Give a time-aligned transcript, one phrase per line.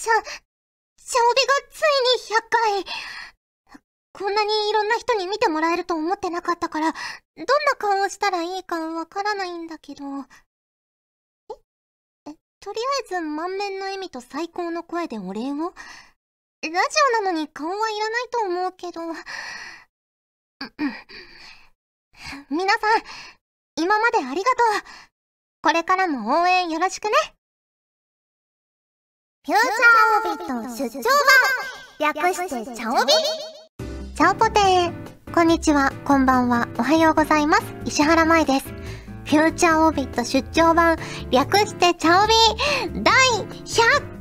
[0.00, 1.84] ちゃ、チャオビがつい
[2.24, 3.80] に100回。
[4.14, 7.46] こんなにいろんな人に見てもらえると思ってなかったから、どんな
[7.78, 10.04] 顔をしたらいいかわからないんだけど。
[11.50, 11.52] え？
[12.30, 15.74] え、とりあえず満面の笑みと最高の声でお礼を？
[16.62, 16.70] ラジ
[17.20, 19.02] オなのに顔はいらないと思うけど。
[22.48, 23.02] 皆さん、
[23.76, 24.82] 今までありがとう。
[25.62, 27.10] これからも応援よろしくね。
[29.42, 31.02] フューチャーオービット出張
[31.98, 32.12] 版。
[32.14, 33.12] 略してチャオビ。
[34.14, 34.92] チャオポテー
[35.32, 37.62] こんにちは、こんばんは、おはようございます。
[37.86, 38.66] 石原舞です。
[38.66, 40.98] フューチャーオービット出張版。
[41.30, 42.34] 略してチャオビ。
[43.02, 43.80] 第100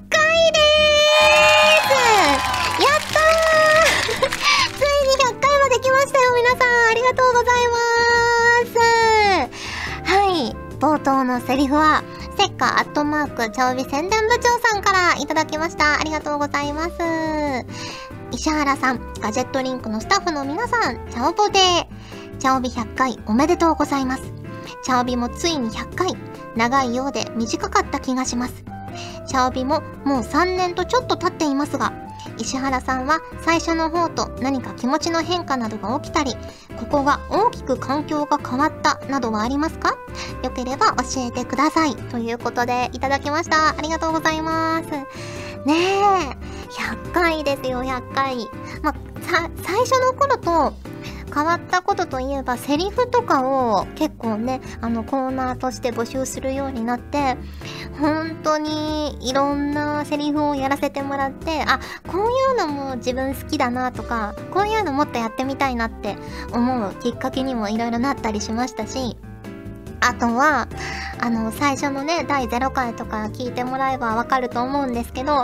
[0.10, 1.92] 回でーす。
[2.80, 4.32] やったー。
[4.72, 6.60] ついに100回まで来ましたよ、皆さん。
[6.92, 9.50] ありがとうございま
[10.06, 10.12] す。
[10.14, 12.06] はい、冒頭のセリフは、
[12.40, 16.00] セッカアットマーク、チャオビ宣伝部長さんからいただきました。
[16.00, 16.94] ありがとうございます。
[18.32, 21.60] 石原さん、ガジェットリンクのスタッフの皆さん、チャオポで
[22.40, 24.24] チャオビ100回おめでとうございます。
[24.86, 26.16] チャオビもついに100回、
[26.56, 28.64] 長いようで短かった気がします。
[29.28, 31.92] チャオビももう3年とちょっと経っていますが、
[32.40, 36.36] 石原さんは最初の方と何か気持ちの変化などが起きたり、
[36.80, 39.98] ここが大きく環境が変わったなどはありますか？
[40.44, 41.96] よければ教えてください。
[41.96, 43.78] ということでいただきました。
[43.78, 44.90] ありがとうございます。
[45.66, 46.38] ねえ、
[46.72, 48.50] 100回ですよ、100回。
[48.82, 50.74] まさ、最初の頃と
[51.34, 57.38] 変わったことといえばセリフとかを結構ねあのコーナーとして募集するようになって
[58.00, 66.16] 本当にいろんなセリフをやらせてもらってあこういうのも自分好きだなとかこういうのもっとやってみたいなって
[66.54, 69.18] 思うきっかけにもいろいろなったりしましたし
[70.02, 70.68] あとは、
[71.20, 75.44] あの、最初のね、第0回とか聞いてもらえばわかると思うんですけど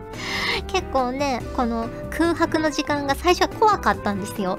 [0.66, 4.58] 結構ね、この空白の時間が最初は怖かったんですよ。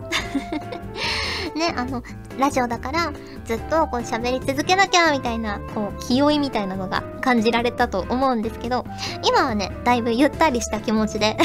[1.55, 2.03] ね、あの、
[2.37, 3.13] ラジオだから
[3.45, 8.85] ずっとこう喋り続けなきゃみたいな、こう、気負いみたいなのが感じられたと思うんですけど、
[9.23, 11.37] 今はね、だいぶゆったりした気持ちで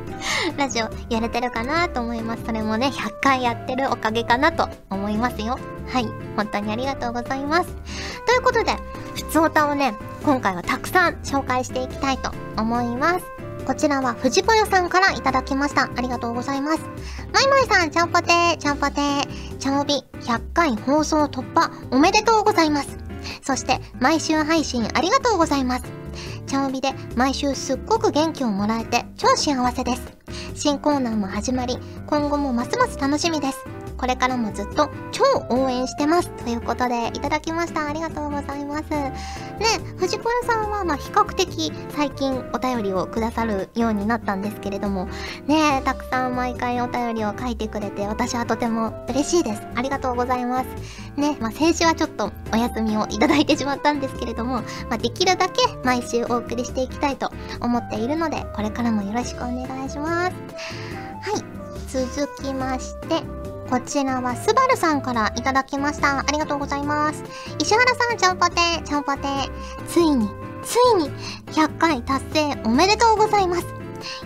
[0.56, 2.44] ラジオやれてるかなと思います。
[2.44, 5.58] それもね、100回やってるおかげかなと思いますよ。
[5.88, 6.08] はい。
[6.36, 7.76] 本当にありがとうございます。
[8.26, 8.76] ということで、
[9.14, 9.94] ふつおたをね、
[10.24, 13.37] 今回はたくさん紹介していきたいと思います。
[13.68, 15.90] こちらは藤ぽよさんからいただきました。
[15.94, 16.80] ありがとうございます。
[17.34, 22.96] まいまいさん、ちゃんぽてー、ちゃんぽてー、ちゃんおび100回放送突破おめでとうございます。
[23.42, 25.84] そして、毎週配信ありがとうございます。
[26.46, 30.02] ちゃんおびで毎週すっごく元気をもらえて超幸せです。
[30.54, 33.77] 新コーナーも始まり、今後もますます楽しみです。
[33.98, 36.30] これからもずっと超応援してます。
[36.30, 37.86] ということで、いただきました。
[37.88, 38.90] ありがとうございます。
[38.90, 39.12] ね、
[39.96, 45.08] 藤子屋さんは、ま、比較的最近お便りをくださるようになったんですけれども、
[45.46, 49.62] ね、たくさん毎回お便りを書いてくれて、私はとても嬉しいです。
[49.74, 50.66] ありがとうございます。
[51.16, 60.36] ね、まあ、先週はちょっとお休みをいただいてしまったんですけれども、まあ、できるだけ毎週お送りしていきたいと思っているので、これからもよろしくお願いします。
[61.20, 61.42] はい、
[62.06, 63.22] 続きまして、
[63.70, 66.20] こちらはスバルさんからいただきました。
[66.20, 67.22] ありがとうございます。
[67.58, 69.20] 石原さん、ちゃんぽて、ちゃんぽて。
[69.86, 70.26] ついに、
[70.62, 71.10] ついに、
[71.52, 73.66] 100回達成おめでとうございます。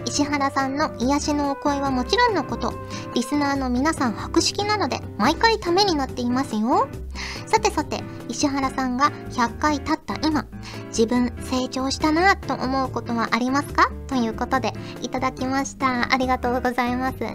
[0.07, 2.73] 石原さんの癒しのお声はもちろんのこと、
[3.15, 6.87] リスナーの皆さん博識なので、毎回ためになっていますよ。
[7.47, 8.01] さてさて、
[8.33, 10.47] 石原さんが100回経った今、
[10.89, 13.91] 自分成長したなと思うことはありますか？
[14.09, 14.73] ということで、
[15.03, 16.13] いただきました。
[16.13, 17.19] ありがとうございます。
[17.21, 17.35] ね、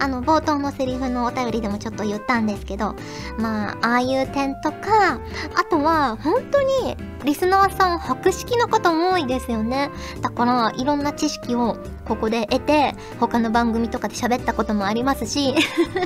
[0.00, 2.96] あの、冒頭のセリフのお便りでもちょっと言ったんですけど、
[3.38, 5.20] まあ、ああいう点とか、
[5.54, 9.90] あとは、本当に、リスナーさん博識な方も多いですよね。
[10.22, 15.54] だから、いろんな知識をここで得て、他の番組とかで喋ったこともありますし、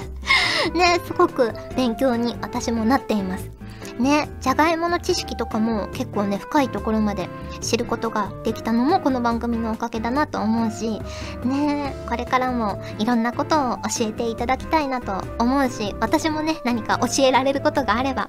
[0.75, 3.51] ね、すごく勉強に私もなっています。
[3.99, 7.29] ね、じゃがいもの知識とかも結構ね、深いところまで
[7.61, 11.01] 知ることができたのもこの番組のおかげだなと思うし、
[11.45, 18.29] ね、これからもいろんなことを教えていただきたいなと思うし、私もね、何か教えられることがあれば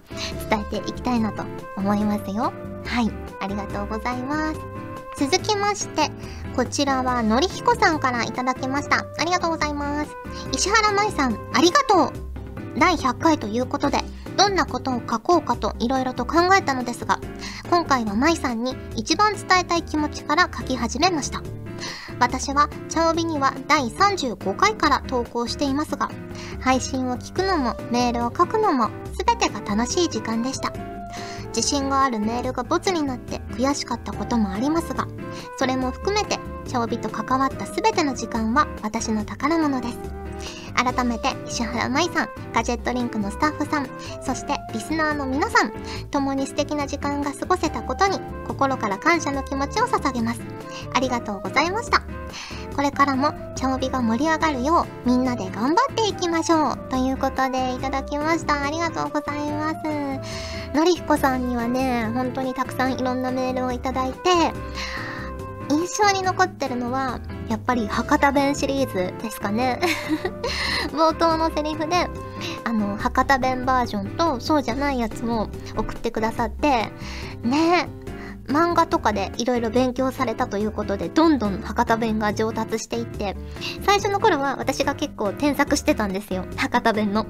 [0.50, 1.44] 伝えていきたいなと
[1.75, 2.54] 思いますよ。
[2.86, 3.12] はい、
[3.42, 4.60] ありがとうございます。
[5.18, 6.10] 続きまして、
[6.56, 9.06] こちらはのりひこさんからいただきました。
[9.19, 10.16] ありがとうございます。
[10.54, 14.00] 石原舞さん、ありがとう第100回ということで、
[14.38, 17.19] どんなことを書こうかと色々と考えたのですが、
[17.69, 21.42] 今回は舞さんに一番伝えたい気持ちから書き始めました。
[22.19, 26.10] 私は、チャオビには第35回から投稿していますが、
[26.60, 28.89] 配信を聞くのもメールを書くのも
[29.25, 30.72] 全てが楽しい時間でした。
[31.56, 35.07] 自信があるメールがボツになって悔しかったこともありますが、
[35.57, 36.38] それも含めて
[36.68, 40.27] チャオビと関わった全ての時間は私の宝物です。
[40.75, 43.89] 改めて石原舞さん、ガジェットリンクのスタッフさん、
[44.22, 45.72] そしてリスナーの皆さん、
[46.12, 50.42] 共に素敵な時間が過ごせたことに心から感謝の気持ちを捧げます。
[50.94, 52.01] ありがとうございました。
[52.75, 58.63] これからもチャオビが盛り上がるようみんなで頑張っていきましょうということでいただきました。
[58.63, 60.78] ありがとうございます。
[60.78, 64.54] のりひこさんにはね、本当にたくさんいろんなメールをいただいて、
[65.69, 67.19] 印象に残ってるのは、
[67.50, 69.80] やっぱり博多弁シリーズですかね。
[70.92, 72.08] 冒頭のセリフで、
[72.64, 76.92] あの、博多弁バージョンとそうじゃないやつを送ってくださって、
[77.44, 77.90] ね
[78.48, 83.36] 漫画とかでいろいろ勉強されたということで、どんどん博多弁が上達していって、
[83.86, 86.46] 最初の頃は私が結構添削してたんですよ。
[86.56, 87.26] 博多弁の。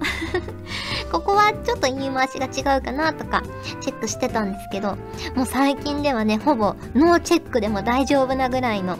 [1.12, 3.42] ここはちょっと言い回しが違うかなとか、
[3.81, 4.98] チェックしてたんですけど、
[5.36, 8.98] もう最近ではね、ほぼノーチェックでも大丈夫なぐらいの、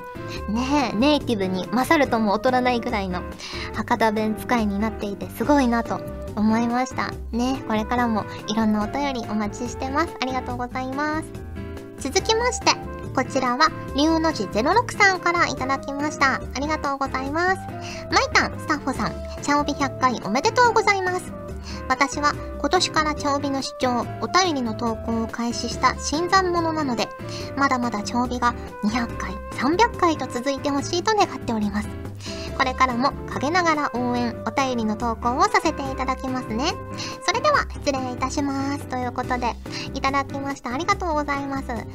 [0.50, 3.22] ねえネイティブに勝るとも劣らないぐらいの
[3.74, 6.02] 博多弁使いになっていてすごいなと
[6.36, 7.12] 思いました。
[7.32, 10.14] ね、これからもいろんなお便りお待ちしてます。
[10.22, 11.47] ありがとうございます。
[12.00, 12.72] 続きまして、
[13.16, 16.36] こちらは、龍の字06さんからいただきました。
[16.36, 17.58] ありがとうございます。
[18.12, 21.34] マイタン、スタッフさん、チャオビ100回おめでとうございます。
[21.90, 27.10] 私は今年からチャオビの視聴、お便りの投稿を開始した新参者なので、
[27.56, 28.54] まだまだチャオビが
[28.84, 32.07] 200回、300回と続いてほしいと願っております。
[32.58, 36.74] これからも陰ながら応援、お便りの投稿をさせていただきますね。
[37.26, 38.88] それでは失礼いたします。
[38.88, 39.54] ということで、
[39.94, 40.74] いただきました。
[40.74, 41.68] ありがとうございます。
[41.68, 41.86] ね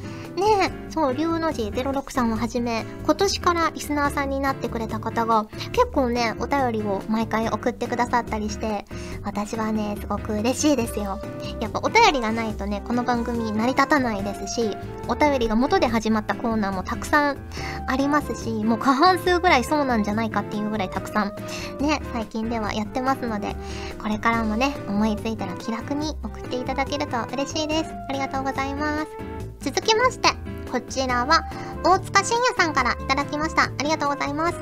[0.61, 8.85] え、そう、龍の字06さんをはじめ、今年からリスナーさんになってくれた方が、結構ね、お便りを毎回送ってくださったりして、
[9.25, 11.19] 私はね、すごく嬉しいですよ。
[11.59, 14.77] やっぱお便りがないとね、この番組成り立たないですし、
[15.07, 17.37] お便りが元で始まったコーナーもたくさん
[17.87, 21.35] ありますし、もう過半数ぐらいそうなんじゃないかっていうぐらいたくさん
[21.79, 23.55] ね、最近ではやってますので、
[24.01, 27.91] これからもね、思いついたら気楽に送っていただけると嬉しいです。
[28.09, 29.07] ありがとうございます。
[29.59, 30.29] 続きまして、
[30.71, 31.43] こちらは、
[31.83, 33.63] 大塚信也さんからいただきました。
[33.63, 34.57] ありがとうございます。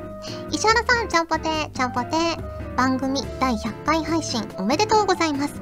[0.52, 2.76] 石原さん、ちゃんぽてー、ちゃんぽてー。
[2.76, 5.62] 番組第100回配信おめでとうございます。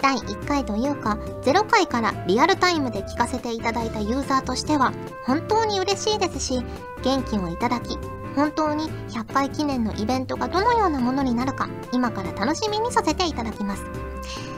[0.00, 4.92] 第1回というか、0回からリアルタイムで聞かせていただいたユーザーとしては、
[5.24, 6.64] 本当に嬉しいですし、
[7.02, 7.98] 元気をいただき、
[8.34, 13.84] 本当に100回記念のイベントがどのようなものになるか、今から楽しみにさせていただきます。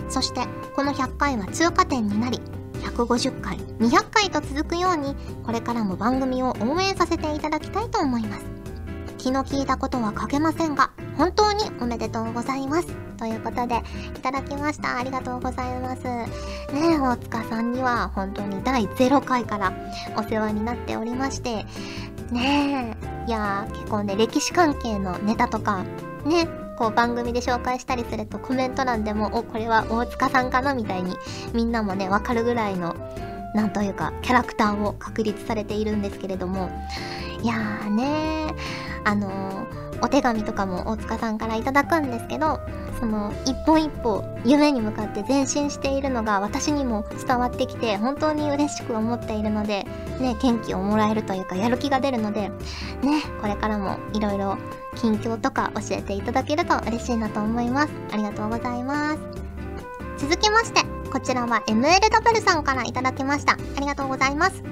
[0.08, 0.42] そして、
[0.74, 2.40] この100回は通過点になり、
[2.82, 8.44] 150回、200回と続くように、これからも番組を応援させていただきたいと思います。
[9.18, 12.88] 気の利いたことは書けませんが、本当におめでとうございます。
[13.16, 13.82] ということで、
[14.14, 14.98] いただきました。
[14.98, 16.04] ありがとうございます。
[16.04, 16.28] ね
[16.74, 19.72] え、大塚さんには本当に第0回から
[20.16, 21.64] お世話になっておりまして、
[22.30, 22.93] ねえ、
[23.26, 25.84] いやー、結構ね、歴史関係のネタとか、
[26.24, 31.16] ね、こう番組で紹介したりするとコメント欄でも、お、これは大塚さんかなみたいに
[31.52, 32.94] みんなもね、わかるぐらいの、
[33.54, 36.70] なんというか、キャラクターを確立されているんですけれども、
[37.42, 38.54] いやーね
[39.04, 42.60] あのー、お手紙とかも大塚さんからいただくんですけど、
[43.00, 49.84] その一歩一歩夢に向かって前進しているのが私にも伝わってきて本当に嬉しく思っているので
[50.20, 52.50] ね元気をもらえるというかやる気が出るので
[53.02, 54.58] ねこれからもいろいろ
[54.96, 57.92] 近況とか教えていただけると嬉しいなと思います。
[58.12, 59.18] ありがとうございます。
[60.18, 63.52] 続きましてこちらは MLW さんからいただきました。
[63.52, 64.64] ありがとうございます。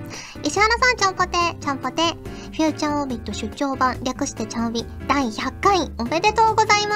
[0.43, 6.95] 石原さん、ちゃんぽて、ちゃんぽて、フューチャーオービット出張版、略してちゃんび、第100回、おめでとうございま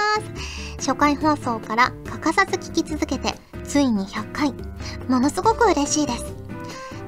[0.81, 0.89] す。
[0.89, 4.53] 初回放送から欠かさず聞き続けて、ついに100回。
[5.09, 6.25] ものすごく嬉しいです。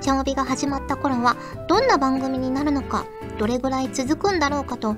[0.01, 3.05] チャオビが始まった頃は、どんな番組になるのか、
[3.41, 4.95] どれぐらい続くんだろうかと、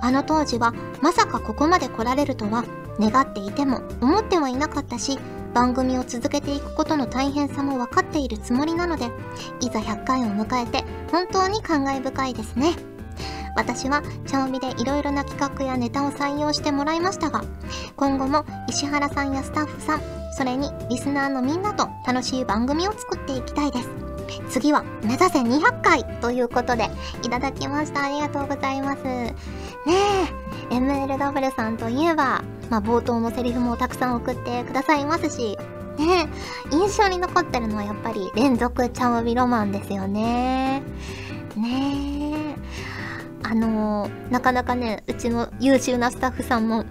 [0.00, 0.72] あの当時は
[1.02, 2.64] まさかここまで来られるとは
[3.00, 5.18] 願っていても思ってはいなかったし、
[5.54, 9.06] 番組を続けていくことの大変さも分かっているつもりなので、
[9.60, 12.74] いざ100回を迎えて本当に感慨深いですね。
[13.56, 17.44] 私はチャオミでいろいろな企画やネタを採用してもらいましたが、
[17.96, 20.02] 今後も石原さんやスタッフさん、
[20.36, 24.13] それにリスナーのみんなと楽しい番組を作っていきたいです。
[24.48, 26.88] 次は目指せ200回ということで
[27.22, 28.04] いただきました。
[28.04, 29.04] ありがとうございます。
[29.04, 29.34] ね
[30.70, 35.58] え、MLW さんといえば、まあ、冒頭のセリフもたくさん送ってくださいますし、
[35.98, 36.28] ね
[36.72, 40.82] え、印象に残ってるのはやっぱり連続チャオビロマンですよね。
[41.56, 42.54] ねえ。
[43.46, 46.84] あのー、なかなかね、うちの優秀なスタッフさんも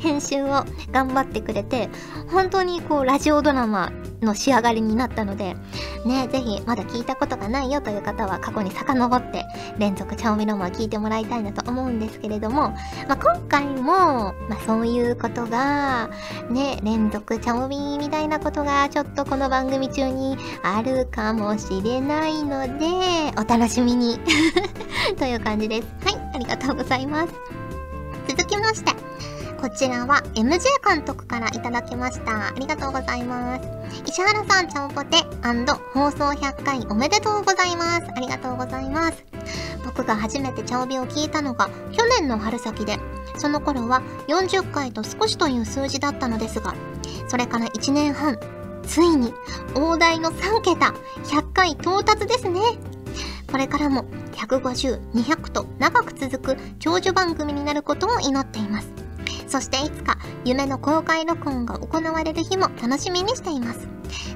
[0.00, 1.88] 編集を頑張ってくれて、
[2.30, 3.92] 本当にこう、ラジオドラマ
[4.22, 5.56] の仕上がりになったので、
[6.04, 9.44] ね、ぜひまだ聞いたことがないよという方は過去に遡って
[9.78, 12.70] 連続チャオミロマを聞いてもらいたいなと思うんですけれども、
[13.08, 13.82] まあ、今回も、
[14.48, 16.10] まあ、そういうことが、
[16.50, 22.86] ね、連続チャオミみたいなことがちょっとこの番組中にあるかもしれないので、
[23.36, 24.18] お楽しみに
[25.18, 25.88] という感じです。
[26.04, 27.51] はい、ありがとうございます。
[28.28, 28.92] 続きまして、
[29.60, 32.48] こちらは MJ 監督からいただきました。
[32.48, 33.68] ありがとうございます。
[34.06, 35.18] 石原さん、ちゃんぽて
[35.94, 38.06] 放送100回おめでとうございます。
[38.16, 39.24] ありがとうございます。
[39.84, 42.98] 僕が初めてチャオビを聞いたのが去年の春先で、
[43.38, 46.74] その頃は40回と少しという数字だったのですが、
[47.28, 48.38] それから1年半、
[48.84, 49.32] ついに
[49.74, 52.60] 大台の3桁、100回到達ですね。
[53.52, 58.90] これからも150、200と長く続く長寿番組になることを祈っています。
[59.46, 60.16] そしていつか
[60.46, 63.86] 夢の公開録音が行われる日も楽しみにしています。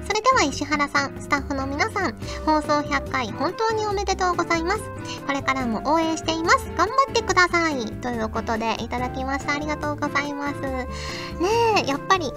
[0.07, 4.83] それでは石原さん、スタッフの皆さん、放送100回本当におめでとうございます。
[5.27, 6.71] これからも応援しています。
[6.77, 7.87] 頑張ってください。
[7.87, 9.55] ということでいただきました。
[9.55, 10.61] ありがとうございます。
[10.61, 10.87] ね
[11.85, 12.31] え、やっぱり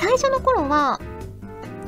[0.00, 0.98] 最初の頃は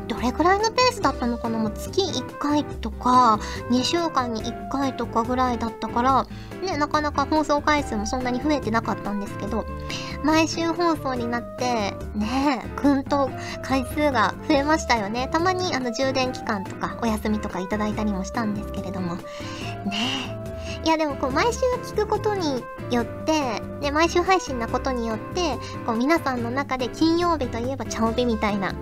[0.06, 1.58] どれくらいのペースだったのかな？
[1.58, 3.38] もう月1回とか、
[3.70, 6.26] 2週間に1回とかぐらいだったから、
[6.62, 9.64] ね、なかなか放送回数もそんなに増えてなかったんですけど、
[10.22, 13.30] 毎週放送になって、ね、ぐんと
[13.62, 15.28] 回数が増えましたよね。
[15.32, 19.16] たまにあの充電期間とかお休みとかいただいたりもしたんですけれども。
[19.16, 19.22] ね
[20.40, 20.44] え
[20.84, 21.60] いやでもこう毎週
[21.94, 25.56] 聞くことによって、で、毎週配信なことによって、
[25.86, 28.74] こう皆さんの中で金曜日といえばチャオビみたいな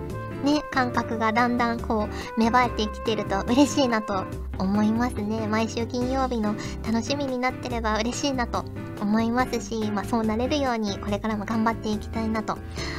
[0.43, 4.23] ね、感覚がだんだんこう、芽生えてきてると嬉しいなと
[4.59, 5.47] 思いますね。
[5.47, 8.65] 毎週金曜日の楽しみになってれば嬉しいなと
[9.01, 12.57] 思いますし、まあそうなれるようにこれからも頑張っていきたいなと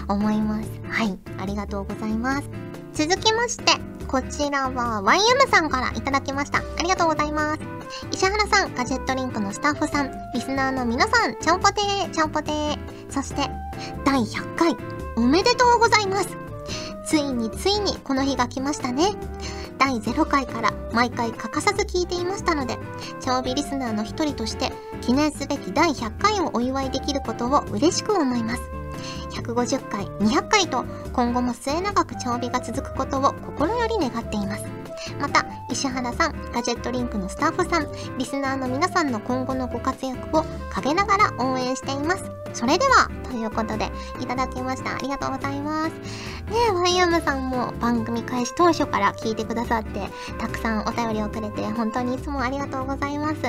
[0.09, 0.69] 思います。
[0.89, 2.49] はい、ありがとうございます。
[2.93, 3.73] 続きまして、
[4.07, 6.59] こちらは YM さんからいただきました。
[6.59, 7.61] ありがとうございます。
[8.13, 12.79] 石原さん、ガジェットリンクのスタッフさん、リスナーの皆さん、ちゃんぽてー、ちゃんぽてー。
[13.11, 13.51] そして、
[14.05, 14.77] 第100回、
[15.17, 16.44] おめでとうございます。
[17.07, 19.13] ついについにこの日が来ましたね。
[19.79, 22.79] 第0回から毎回欠かさず聞いていましたので、
[23.21, 28.84] 超美リスナーの一人として記念すべき第100回をお祝いできることを嬉しく思います。
[29.31, 34.65] 150回、200回と今後も末永く超美が続くことを心より願っています。
[35.21, 42.31] また、石原さん、ガジェットリンクのスタッフさん、リスナーの皆さんの今後のご活躍を陰ながら応援しています。
[42.53, 44.95] それでは、ということで、いただきました。
[44.95, 45.91] ありがとうございます。
[45.91, 46.01] ね
[46.69, 50.09] え、ワイヤムさんも番組開始当初から聞いてくださって、
[50.39, 53.41] たくさんお便りをくれて、本当にいつもありがとうございます。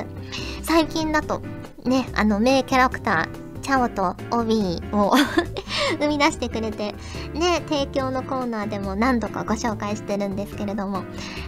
[0.64, 1.42] 最近だと、
[1.84, 5.16] ね、あの、名キャラクター、チャオとオビーを
[6.00, 6.94] 生み出してくれて、
[7.34, 11.02] ね、提供のコーナーでも何度かご紹介してるんですけれども、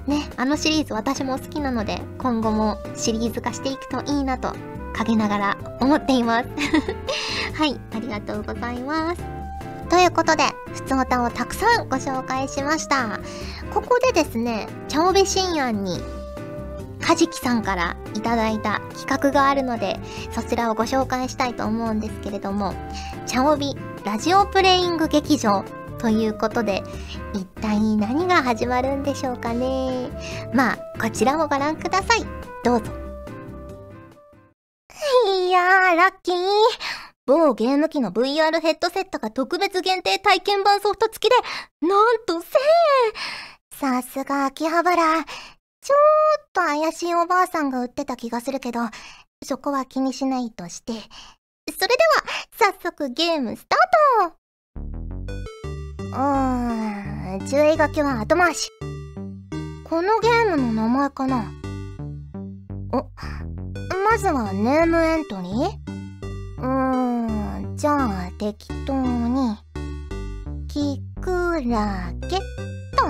[0.08, 4.52] ね、あのシリーズ私も好きなので、今後もシリーズ化していくといいなと、
[4.94, 6.50] 陰ながら思っています。
[7.54, 9.22] はい、ありがとうございます。
[9.92, 10.44] ということで、
[10.74, 13.20] ふつおたをたくさんご紹介しました。
[13.72, 16.02] ここでですね、チャオベ深夜に
[17.02, 20.00] かじきさんからいただいた企画があるので、
[20.32, 22.74] そちらをご紹介したいと思うんですけれども、
[23.26, 25.64] チャオビラジオプレイング劇場
[26.00, 26.84] ということで、
[27.34, 30.10] 一体何が始まるんでしょうかね。
[30.54, 32.26] まあ、こちらもご覧ください。
[32.64, 32.92] どうぞ。
[35.28, 36.36] いやー、ラッキー。
[37.26, 41.36] 某ゲーム機の VR ヘッドセットが特別限定体験版ソフト付きで、
[41.86, 45.26] なんと1000円さすが秋葉原。
[45.88, 45.96] ちょー
[46.42, 48.82] っと怪しいおばあさんが売ってた気がするけど、
[49.42, 50.92] そこは気にしないとして。
[50.92, 52.04] それで
[52.60, 54.36] は、早速ゲームスタート
[56.10, 58.70] うーん、注意書きは後回し。
[59.86, 61.46] このゲームの名前かな？
[62.92, 63.10] お、
[64.04, 65.70] まずはネームエントリー？
[66.58, 69.56] うーん、じゃあ適当に、
[70.68, 72.40] キクラゲっ
[72.98, 73.08] と。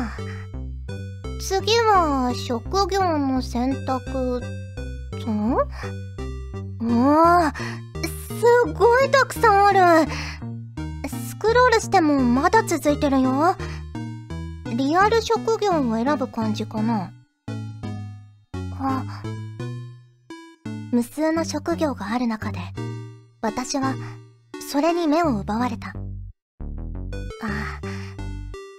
[1.39, 4.41] 次は職業の選択。
[5.25, 5.55] ん？
[6.79, 7.53] うわ
[8.03, 10.11] すごいたくさんある。
[11.09, 13.55] スクロールしてもまだ続いてるよ。
[14.75, 17.11] リアル職業を選ぶ感じかな。
[18.79, 19.03] あ。
[20.91, 22.59] 無数の職業がある中で
[23.41, 23.95] 私は
[24.71, 25.89] それに目を奪われた。
[25.89, 25.93] あ
[27.43, 27.81] あ。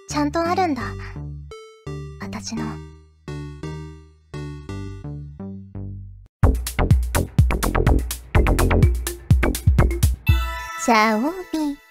[0.09, 0.83] ちゃんとあるんだ。
[2.49, 2.65] ちの。
[10.83, 11.88] シャオビ。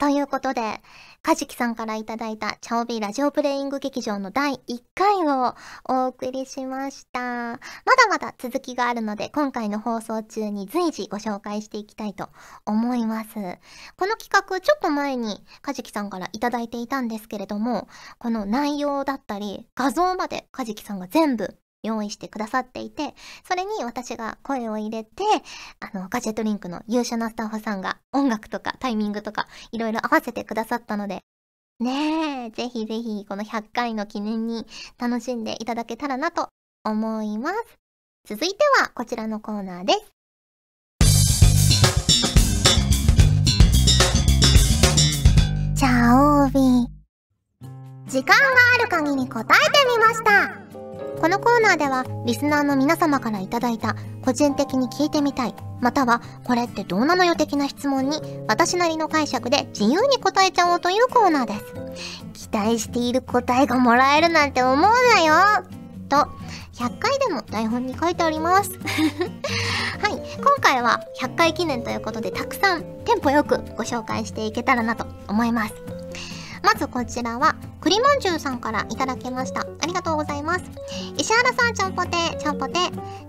[0.00, 0.80] ということで、
[1.20, 4.58] かじきさんからいただいたチャオビーラジオプレイング劇場の第1
[4.94, 5.54] 回を
[5.86, 7.20] お送りしました。
[7.20, 7.60] まだ
[8.08, 12.30] まだ続きがあるので、今回の放送中に随時ご紹介していきたいと
[12.64, 13.34] 思います。
[13.34, 25.24] この企画、ちょっと前にかじきさんからいただいていたんですけれども、この内容だったり、画像までかじきさんが全部用意してくださっていて、それに私が声を入れて、
[25.80, 31.20] あの、ガジェットリンクの優秀なスタッフさんが音楽とかタイミングとかいろいろ合わせてくださったので、
[31.80, 34.66] ねえ、ぜひぜひこの100回の記念に
[34.98, 36.48] 楽しんでいただけたらなと
[36.84, 37.78] 思います。
[38.26, 40.12] 続いてはこちらのコーナーです。
[45.74, 47.00] チャオービー。
[48.06, 48.44] 時間が
[48.74, 50.89] ある限り答えてみました。
[51.20, 61.54] このコーナーではリスナーの皆様からいただいた個人的に聞いてみたいまたはこれってどうなのよ的な質問に私なりの解釈で自由に答えちゃおうというコーナーで
[61.94, 62.48] す。
[62.48, 65.64] 期待している答えがもらえるなんて思うなよ
[66.08, 66.16] と
[66.74, 68.70] 100回でも台本に書いてあります。
[70.00, 75.99] はい今回は100回記念ということでたくさんテンポよくご紹介していけたらなと思います。
[76.62, 79.66] まずこちらは栗まんじゅうさんからいただきました。
[79.80, 80.60] ありがとうございます。
[81.16, 82.74] 石原さん、ちゃんぽて、ちゃんぽて。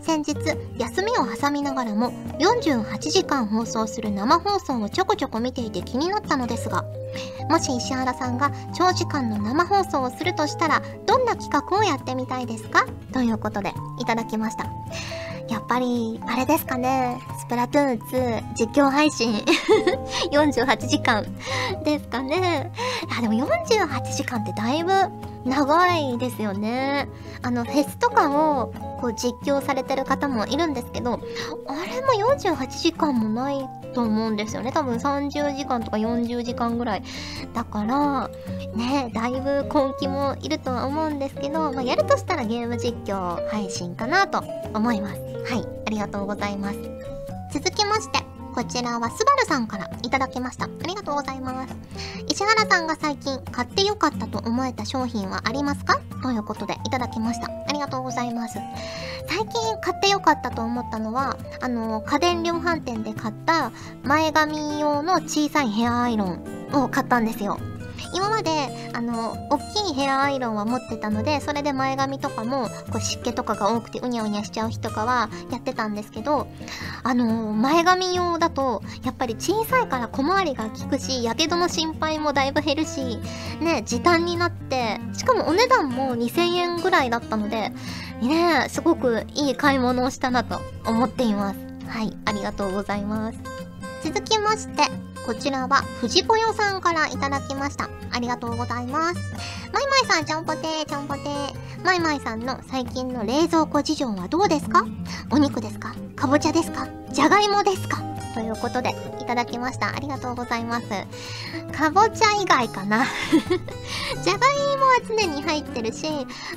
[0.02, 0.36] 先日、
[0.78, 6.84] 休みを挟みながらも、48時間放送する生放送をちょこちょこ見ていて気になったのですが、
[7.50, 12.86] もし石原さんが長時間の生放送をするとしたら、どんな企画をやってみたいですか？
[13.14, 14.66] ということで、いただきました。
[15.52, 17.20] やっぱり、あれですかね。
[17.38, 19.34] スプラトゥーン2実況配信
[20.32, 21.26] 48時間
[21.84, 22.72] ですかね。
[23.18, 24.92] あ、でも48時間ってだいぶ
[25.46, 27.10] 長いですよね。
[27.42, 31.20] あの、フェスとかをこう実況されてる方もいるんですけど、
[31.68, 34.72] あれも48時間もないと思うんですよね。
[34.72, 37.04] 多分30時間とか40時間ぐらい。
[37.54, 38.30] だから、
[38.76, 44.44] ね、だいぶ根気もいるとは思うんですけど、まあ、やるとしたらゲーム実況配信かなと
[44.74, 45.22] 思います。
[45.52, 46.80] はい、ありがとうございます。
[47.52, 50.66] 続きまして、こちらはスバルさんからいただきました。
[50.66, 51.76] ありがとうございます。
[52.28, 56.00] 石原さんが最近買ってよかったと思えた商品はありますか？
[56.22, 57.48] ということでいただきました。
[57.48, 58.60] ありがとうございます。
[59.28, 59.50] 最近
[59.82, 63.72] 買ってよかったと思ったのは、あの、家電量販店で買った
[64.04, 67.58] 前髪用の小さいヘアアイロンを買ったんですよ。
[68.14, 68.52] 今まで、
[68.94, 76.48] あの、大きいヘアアイロンは持ってたので、それで前髪とかも、こう湿気とかが多くてうにゃうにゃしちゃう日とかはやってたんですけど、
[77.04, 83.20] あの、前髪用だと、やっぱり小さいから小回りが効くし、やけどの心配もだいぶ減るし、
[83.60, 87.72] ね、時短になって、しかもお値段も2000円ぐらいだったので、
[88.22, 91.60] ね、すごくいい買い物をしたなと思っています。
[91.88, 93.40] はい、ありがとうございます。
[94.04, 94.84] 続きまして、
[95.26, 97.90] こちらは、藤子よさんからいただきました。
[98.12, 99.20] ありがとうございます。
[99.72, 101.86] まいまいさん、ちゃんぽてー、ちゃんぽてー。
[101.86, 104.86] まいまいさんの最近の冷蔵庫事情はどうですか？
[105.32, 105.96] お肉ですか？
[106.16, 106.88] かぼちゃですか？
[107.12, 108.11] じゃがいもですか？
[108.34, 109.96] ということで、いただきました。
[109.96, 110.88] ありがとうございます。
[111.72, 113.06] かぼちゃ以外かな
[114.24, 116.06] じゃがいもは常に入ってるし、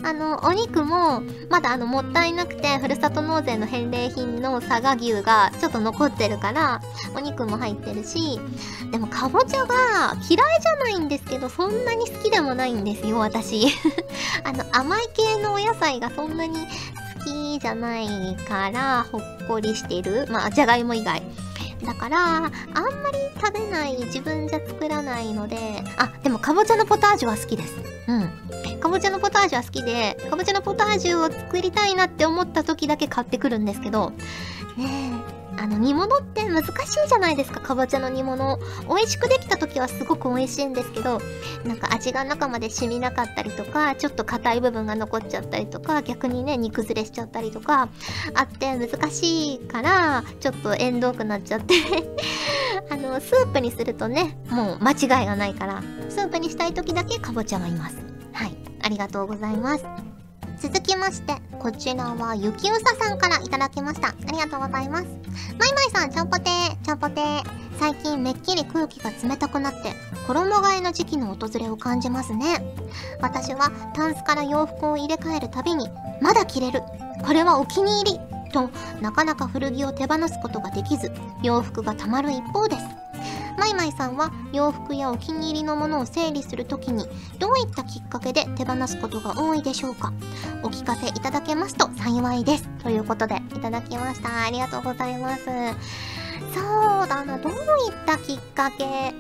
[0.03, 6.81] あの、お肉も、まだあの、もったいなくて、ふるさと納税の返礼品の佐賀牛がちょっと残ってるから、
[7.17, 8.41] お肉も入ってるし、
[8.91, 9.75] でもかぼちゃが
[10.15, 13.67] 嫌いじゃないんですけど、そんなに好きでもないんですよ、私。
[14.45, 16.59] あの、甘い系のお野菜がそんなに
[17.19, 20.27] 好きじゃないから、ほっこりしてる。
[20.31, 21.23] まあ、じゃがいも以外。
[21.85, 22.51] だから、あんま
[23.13, 27.75] り食べない、自分じゃ作らないので、あ、でもかぼちゃのポタージュは好きです。
[28.09, 28.81] うん。
[28.81, 34.11] かぼちゃのポタージュは好きで、かぼちゃのポタージュを作りたいなって思った時だけ買ってくるんですけど、
[34.77, 35.24] ねえ、
[35.59, 38.59] あの煮物って難しいじゃないですか、かぼちゃの煮物。
[38.89, 41.21] 美味しくできた時はすごく美味しいんですけど、
[41.65, 47.89] なんか味が中まで染みなかったりとか、ちょっと硬い部分が残っちゃったりとか、逆にね、煮崩れしちゃったりとか、
[48.35, 51.75] あって難しいから、ちょっと縁遠くなっちゃって
[52.91, 57.97] あの、スープにするとね、もう間違いがないから、スープにしたい時だけかぼちゃはいます。
[58.33, 58.57] はい。
[58.83, 60.14] ありがとうございます。
[60.61, 64.09] 続きまして、こちらはゆきうささんからいただきました。
[64.09, 65.05] ありがとうございます。
[65.59, 67.43] まいまいさん、ちゃんぽてー、ちゃんぽてー。
[67.79, 69.93] 最近めっきり空気が冷たくなって、
[70.27, 72.77] 衣替えの時期の訪れを感じますね。
[73.21, 75.89] 私はタンスから洋服を入れ替えるたびに、
[76.21, 76.83] まだ着れる。
[77.27, 78.21] これはお気に入り。
[78.53, 78.71] と、
[79.03, 81.11] なかなか古着を手放すことができず、
[81.43, 83.04] 洋服がたまる一方です。
[83.59, 87.07] マイマイさんは洋服やお気に入りのものを整理するときに
[87.39, 90.13] どういったきっかけで手放すことが多いでしょうか？
[90.63, 92.69] お聞かせいただけますと幸いです。
[92.83, 94.45] ということでいただきました。
[94.45, 95.45] ありがとうございます。
[95.45, 97.59] そうだなどういっ
[98.07, 99.15] たきっかけ？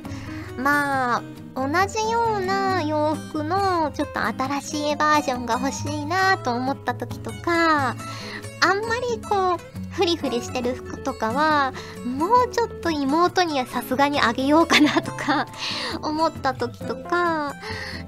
[0.57, 1.23] まあ
[1.55, 9.59] 同じような洋服のちょっと新しいバージョンが欲しいなと思った時とかあんまりこう
[9.95, 11.73] フリフリしてる服とかは
[12.05, 15.47] もうちょっと妹にはさすがにあげようかなとか
[16.03, 17.55] 思った時とか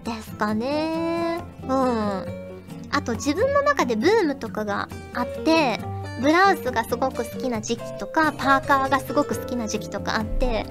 [0.05, 1.43] ですかね。
[1.63, 2.47] うん。
[2.91, 5.81] あと自分の中でブームとかがあって
[6.21, 10.67] ブラウスがすごく好きな時期とかパーカーがすごく好きな時期とかあって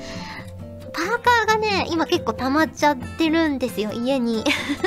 [0.96, 4.46] パーカーがね、今結構溜まっちゃってるんですよ、家に。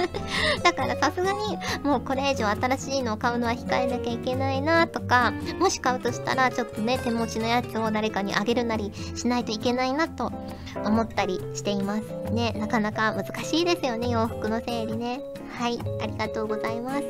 [0.65, 10.33] だからさすがに、もうこれ以上新しいのを買うのは控えなきゃいけないなとか、もし買うとしたら、ちょっとね、手持ちのやつを誰かにあげるなりしないといけないなと
[10.83, 12.33] 思ったりしています。
[12.33, 15.21] ね、なかなか難しいですよね、洋服の整理ね。
[15.59, 17.05] はい、ありがとうございます。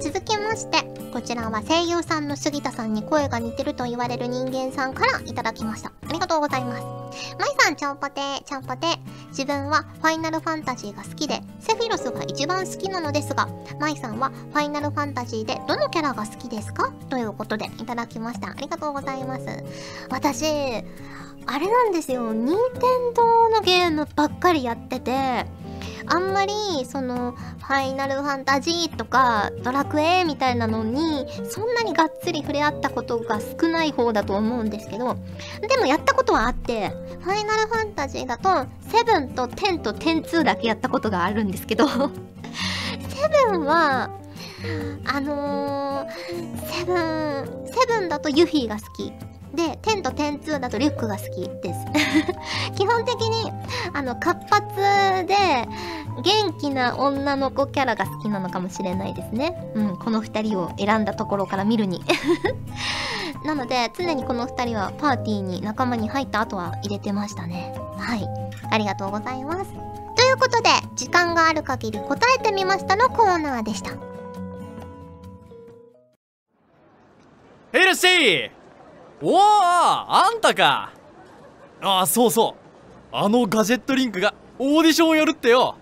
[0.00, 5.92] 続きまして、こちらは声優さんの杉田さんに声が似てると言われる人間さんからいただきました。
[6.08, 6.97] ありがとうございます。
[7.38, 8.98] マイさん、ちゃんぽてー、ちゃんぽてー。
[9.28, 16.90] 自分はファイナルファンタジーが好きで、セフィロスが一番好きなのですが、マイさんはファイナルファンタジーでどのキャラが好きですか？
[17.10, 18.50] ということでいただきました。
[18.50, 19.44] ありがとうございます。
[20.10, 20.46] 私、
[21.50, 22.32] あれなんですよ。
[22.32, 25.46] 任天堂のゲームばっかりやってて、
[26.10, 35.16] あんまりそのファイナルファンタジーとかドラクエみたいなのにそんなにがっつり触れ合ったことが少ない方だと思うんですけど
[35.68, 36.90] でもやったことはあって
[37.20, 41.86] ファイナルファンタジーだと7と10と102だけやったことがあるんですけど
[43.48, 44.10] 7は
[45.04, 47.68] あのー、7、
[47.98, 49.12] 7だとユフィが好き。
[49.54, 51.86] で、10と102だとリュックが好きです。
[52.76, 53.52] 基本的に、
[53.94, 54.76] あの、活発
[55.26, 55.36] で、
[56.22, 59.70] 元気な女の子キャラが好きなのかもしれないですね。
[59.74, 62.02] うん、この2人を選んだところから見るに。
[63.44, 67.74] なので、常にこの2人はパーティーに仲間に入った後は入れてましたね。
[67.98, 68.28] はい。
[68.70, 69.72] ありがとうございます。
[70.16, 73.92] ということで、時間がある限り答えてみましたのコーナーでした。
[77.72, 78.57] ヘルシー
[79.20, 80.92] おおあんたか。
[81.80, 82.54] ああそうそ
[83.12, 83.16] う。
[83.16, 85.76] あのガジェットリンクがオーディションをやるってよ。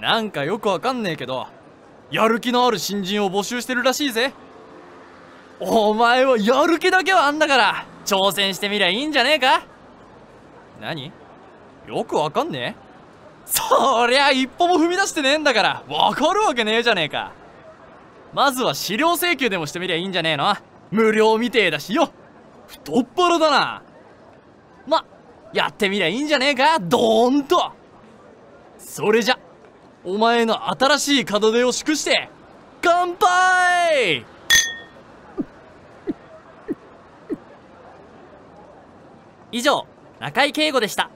[0.00, 1.46] なんかよくわかんねえけど
[2.10, 4.32] やる気のある新人を募集してるらしいぜ。
[5.60, 9.64] お前はやる気だけはあんだから挑戦してみりゃいいんじゃねえか。
[10.80, 11.12] 何？
[11.86, 12.82] よくわかんねえ？
[13.44, 17.32] そりゃ一歩も踏み出してねえんだからわかるわけねえじゃねえか。
[18.32, 20.54] まずは資料請求でもしてみりゃいいんじゃねえの。
[20.90, 22.10] 無料みてえだしよ。
[22.72, 23.82] 太っ腹だな。
[24.86, 25.04] ま
[25.52, 26.78] やってみりゃいいんじゃねえか。
[26.80, 27.72] ドーンと。
[28.78, 29.38] それじゃ
[30.04, 32.28] お前の新しい門出を祝して
[32.80, 34.24] 乾杯。
[39.52, 39.86] 以上
[40.18, 41.10] 中井圭吾でした。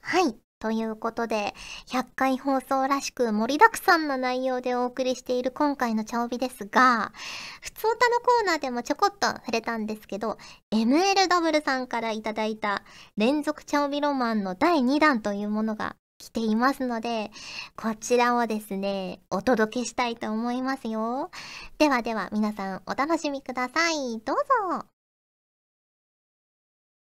[0.00, 1.52] はいということで、
[1.88, 7.12] 100回放送らしく盛りだくさんな内容でお送りしている今回のチャオビですが、
[7.60, 10.38] 普通歌のコーナーでもちょこっと触れたんですけど、
[10.72, 12.82] MLW さんからいただいた
[13.18, 17.30] 連続チャオビロマンの第2弾というものが来ていますので、
[17.76, 21.30] こちらをですね、お届けしたいと思いますよ。
[21.76, 24.18] ではでは皆さんお楽しみください。
[24.24, 24.36] どう
[24.80, 24.86] ぞ。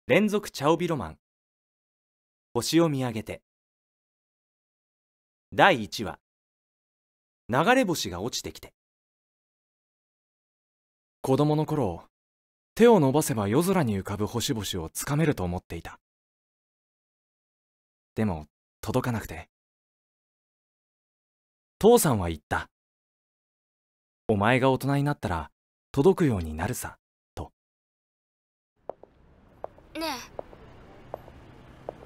[0.07, 1.19] 連続チャオビロマン
[2.53, 3.43] 星を見上げて
[5.53, 6.21] 第1話。
[7.49, 8.73] 流れ星が落ちてきて。
[11.23, 12.05] 子供の頃
[12.77, 15.99] 手を伸ばせば夜空に浮かぶ星々をつかめると思っていた。
[18.15, 18.47] でも
[18.81, 19.49] 届かなくて。
[21.81, 22.71] 父さんは言った。
[24.29, 25.51] お前が大人になったら
[25.91, 26.97] 届くようになるさ
[27.35, 27.51] と。
[29.99, 30.43] ねえ。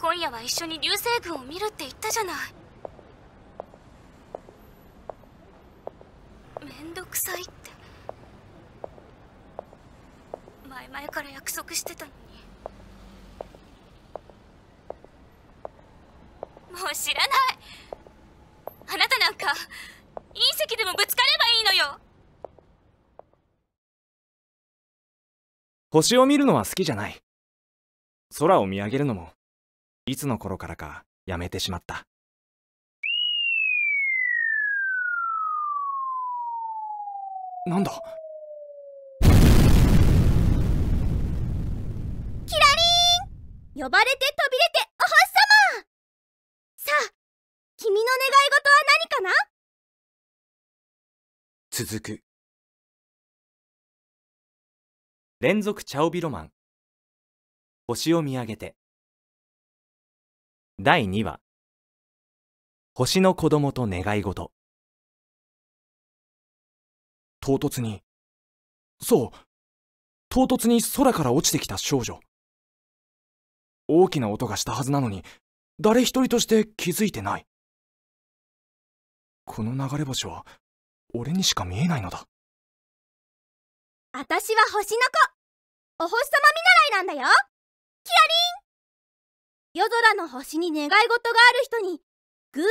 [0.00, 2.63] 今夜は一緒に流星群を見るって言ったじゃない
[6.64, 7.52] めんどくさいって。
[10.68, 12.14] 前々から約束してたのに。
[16.72, 17.28] もう知らない。
[18.86, 19.54] あなたなんか隕
[20.66, 22.00] 石でもぶつかればいいのよ。
[25.90, 27.20] 星を見るのは好きじゃない。
[28.36, 29.30] 空を見上げるのも
[30.06, 32.04] いつの頃からかやめてしまった。
[37.66, 37.90] なんだ？
[39.22, 39.30] キラ
[43.74, 43.82] リン！
[43.82, 45.16] 呼ばれて飛び出てお星
[45.78, 45.86] 様！
[46.76, 47.14] さあ
[47.78, 48.02] 君の
[49.22, 49.30] な？
[51.70, 52.22] 続く。
[55.40, 56.52] 連続チャオビロマン。
[57.86, 58.76] 星を見上げて。
[60.78, 61.40] 第2話。
[62.94, 64.52] 星の子供と願い事
[67.44, 68.00] 唐突に。
[69.02, 69.30] そう。
[70.30, 72.18] 唐突に空から落ちてきた少女。
[73.86, 75.22] 大きな音がしたはずなのに
[75.78, 77.44] 誰一人として気づいてない。
[79.44, 80.46] この流れ星は
[81.12, 82.24] 俺にしか見えないのだ。
[84.12, 85.00] あたしは星の
[85.98, 86.04] 子。
[86.06, 86.38] お星様
[86.96, 87.28] 見習いなんだよ。
[88.04, 88.16] キラ
[89.74, 89.82] リン。
[89.82, 92.00] 夜空の星に願い事がある人に
[92.52, 92.70] 偶然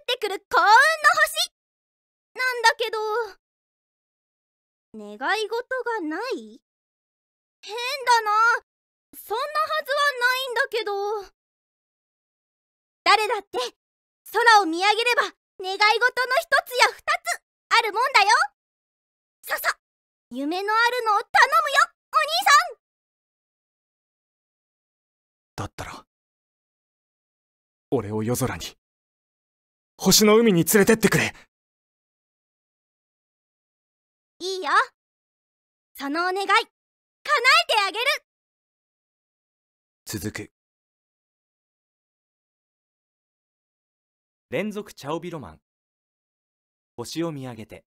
[0.00, 0.70] ってくる幸運の
[1.24, 1.50] 星。
[2.36, 3.41] なんだけど。
[4.94, 5.24] 願い事
[5.84, 6.60] がない？
[7.62, 8.30] 変だな。
[9.16, 9.48] そんなは
[9.86, 10.92] ずはないんだけど。
[13.02, 13.58] 誰だって
[14.32, 15.22] 空を見上げれば
[15.62, 17.04] 願い事の一つや二つ
[17.78, 18.28] あるもんだよ。
[19.42, 19.78] ささ
[20.30, 21.30] 夢のあるのを頼
[21.64, 21.78] むよ
[22.12, 22.78] お兄さん。
[25.56, 26.04] だったら
[27.90, 28.76] 俺を夜空に
[29.96, 31.34] 星の海に連れてってくれ
[34.44, 34.72] いいよ。
[35.94, 36.46] そのお願い。
[36.46, 38.04] 叶えてあげる。
[40.04, 40.52] 続く。
[44.50, 45.60] 連続チャオビロマン。
[46.96, 47.84] 星を見上げて。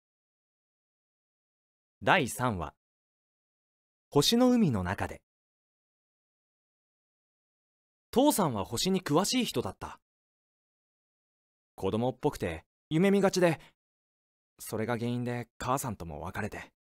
[2.03, 2.73] 第3話。
[4.09, 5.21] 星の海の中で。
[8.11, 10.01] 父さんは星に詳しい人だった。
[11.75, 13.61] 子供っぽくて夢見がちで
[14.63, 16.71] それが原因で母さんとも別れて。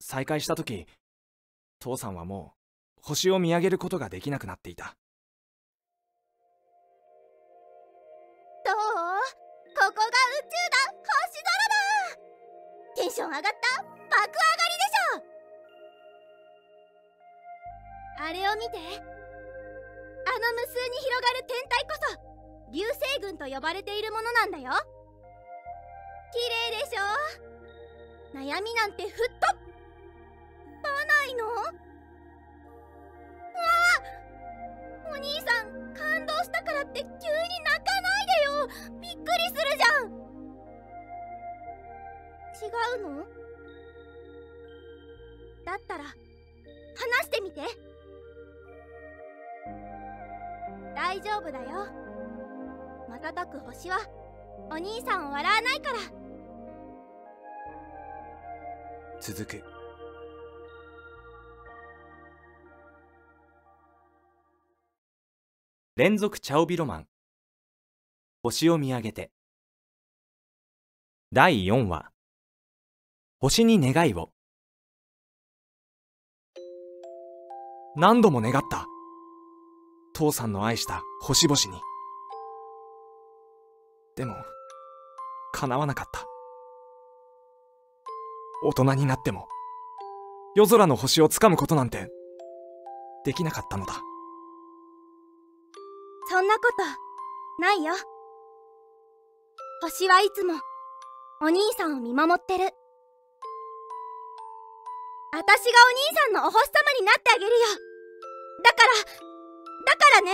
[0.00, 0.86] 再会した時
[1.78, 2.54] 父さんはも
[2.98, 4.96] う星を見上げることができなくなっていた。
[8.64, 8.74] どう？
[8.74, 8.80] こ
[9.78, 9.94] こが宇
[10.42, 10.76] 宙だ。
[11.06, 11.78] 星空だ。
[12.96, 13.48] テンション上がった？
[13.48, 14.28] 爆上が
[14.68, 18.26] りでしょ。
[18.26, 18.76] あれを見て。
[18.78, 24.72] あの無数に広がる天体こそ流星群と呼ばれているものなんだよ。
[26.32, 26.38] 綺
[26.72, 27.02] 麗でしょ？
[28.34, 29.46] 悩みなんてふっと。
[30.82, 31.46] ばないの？
[31.46, 31.72] わ！
[35.06, 37.22] あお兄さん感動したからって急に泣
[37.78, 38.68] かないでよ！
[39.00, 40.06] びっくりするじゃん！
[42.56, 42.68] 違
[43.00, 43.24] うの？
[45.64, 46.14] だったら話
[47.24, 47.60] してみて。
[50.94, 51.88] 大丈夫だよ。
[53.08, 53.98] 瞬く星は
[54.70, 55.98] お兄さんを笑わないから。
[59.20, 59.62] 続く。
[65.96, 67.08] 連続チャオビロマン。
[68.42, 69.30] 星を見上げて。
[71.32, 72.10] 第4話。
[73.38, 74.30] 星に願いを。
[77.96, 78.84] 何度も願った。
[80.12, 81.80] 父さんの愛した星々に。
[84.16, 84.34] でも
[85.56, 86.26] 叶わなかった。
[88.62, 89.48] 大人になっても
[90.54, 92.08] 夜空の星をつかむことなんて
[93.24, 93.94] できなかったのだ。
[96.28, 96.62] そんなこ
[97.58, 97.94] とないよ。
[99.82, 100.54] 星はいつも
[101.40, 102.64] お兄さんを見守ってる。
[105.32, 105.62] 私がお兄
[106.24, 107.66] さんのお星様になってあげるよ。
[108.64, 108.92] だから
[109.86, 110.32] だからね。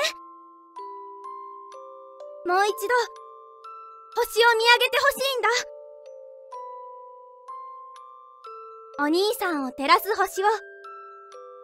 [2.46, 3.21] もう一度
[4.14, 5.48] 星を見上げてほしいんだ。
[9.01, 10.46] お兄さんを照らす星を。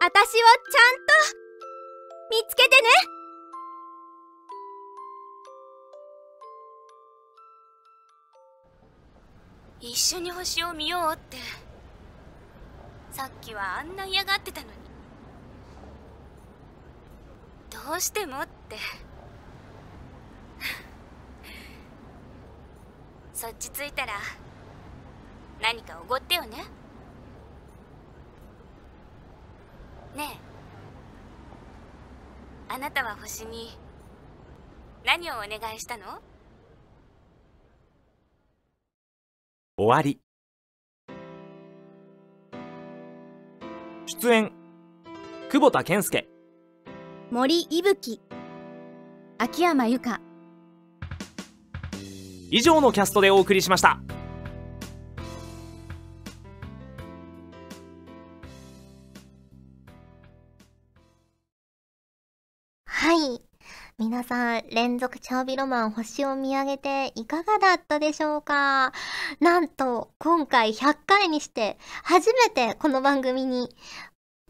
[0.01, 1.13] 私をちゃんと
[2.31, 2.89] 見つけてね。
[9.81, 11.37] 一緒に星を見ようって。
[13.11, 14.73] さっきはあんな嫌がってたのに。
[17.69, 18.77] どうしてもって。
[23.39, 24.11] そっち着いたら
[25.61, 26.57] 何かおごってよね。
[30.13, 30.37] ね
[32.69, 32.73] え。
[32.73, 33.69] あなたは星に
[35.05, 36.19] 何をお願いしたの？
[39.77, 40.19] 終わり。
[44.05, 44.51] 出演
[45.49, 46.27] 久保田健介。
[47.31, 48.19] 森伊吹
[49.37, 50.19] 秋山由香
[52.51, 53.99] 以上のキャストでお送りしました
[62.85, 63.41] はい。
[63.97, 68.93] 皆さん、連続チャオビロマン星を見上げていかがだったでしょうか？
[69.39, 73.69] なんと、今回100回にして、初めてこの番組に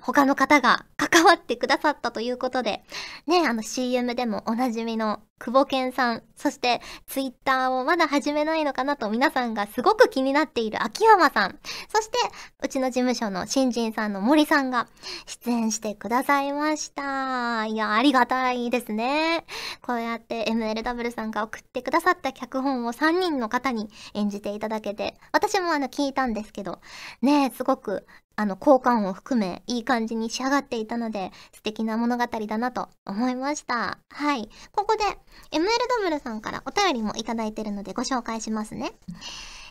[0.01, 2.83] 他の方が関わってくださったということで、
[3.27, 12.17] ね、あの CM でもおなじみの久保健さん、そしてツイッターをまだ始めないのかなと皆さんがすごく気になっている秋山さん、そして
[12.61, 14.87] うちの事務所の新人さんの森さんが
[15.25, 17.65] 出演してくださいました。
[17.65, 19.45] いや、ありがたいですね。
[19.81, 26.79] こうやって MLW さんが送ってくださった脚本を3人の方に演じていただけて、私もあの聞いたんですけど、
[27.21, 28.05] ねすごく
[28.39, 33.99] あの、効果音を含め、いい感じに仕上がっていたので、素敵な物語だなと思いました。
[34.09, 34.49] はい。
[34.71, 35.03] ここで、
[35.51, 38.93] MLW さんからお便りもいただいてるのでご紹介しますね。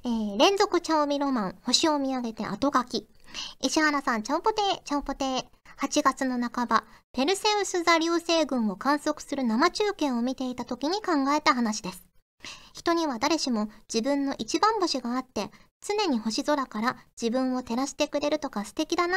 [0.04, 3.08] えー、連続チャオミロマン、星を見上げて後書き。
[3.62, 5.44] 石原さん、チャオポテー、チャオポテー。
[5.78, 12.04] 8月の半ば、ペルセウス座流星群を観測する生中継を見ていた時に考えた話です。
[12.74, 19.16] 人には誰しも自分の一番星があって、常に星空から自分を照らしてくれるとか素敵だな。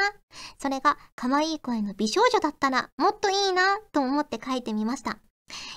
[0.60, 5.17] それが可愛い声の美少女だったらもっといいなと思って書いてみました。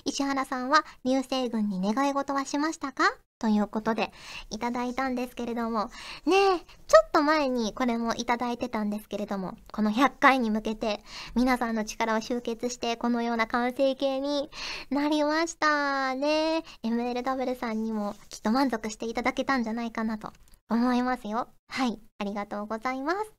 [0.05, 3.05] 石原さんは流星群に願い事はしましたか？
[3.41, 4.13] ということで
[4.51, 5.91] いただいたんですけれども。
[6.25, 6.65] ねえ、ちょ
[7.07, 11.01] っと前にこれもいただいてたんですけれども、この100回に向けて
[11.35, 14.49] 皆さんの力を集結してこのような完成形に
[14.91, 16.63] なりましたね。
[16.85, 20.33] MLW さんにもきっと満足していただけたんじゃないかなと
[20.69, 21.49] 思いますよ。
[21.69, 21.99] はい。
[22.19, 23.33] ありがとうございます。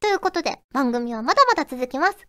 [0.00, 2.26] ということで、番組はまだまだ続きます。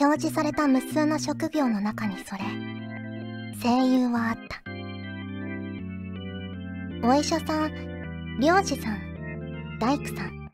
[0.00, 2.40] 表示された無数の職業の中にそれ、
[3.62, 4.62] 声優はあった。
[7.08, 10.50] お医者さん、漁師さん、大工さん。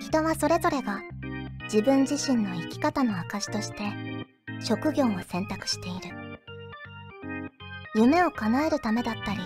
[0.00, 1.00] 人はそれぞれが
[1.64, 3.92] 自分自身の生き方の証として
[4.60, 6.16] 職業を選択している。
[7.94, 9.40] 夢を叶えるためだったり、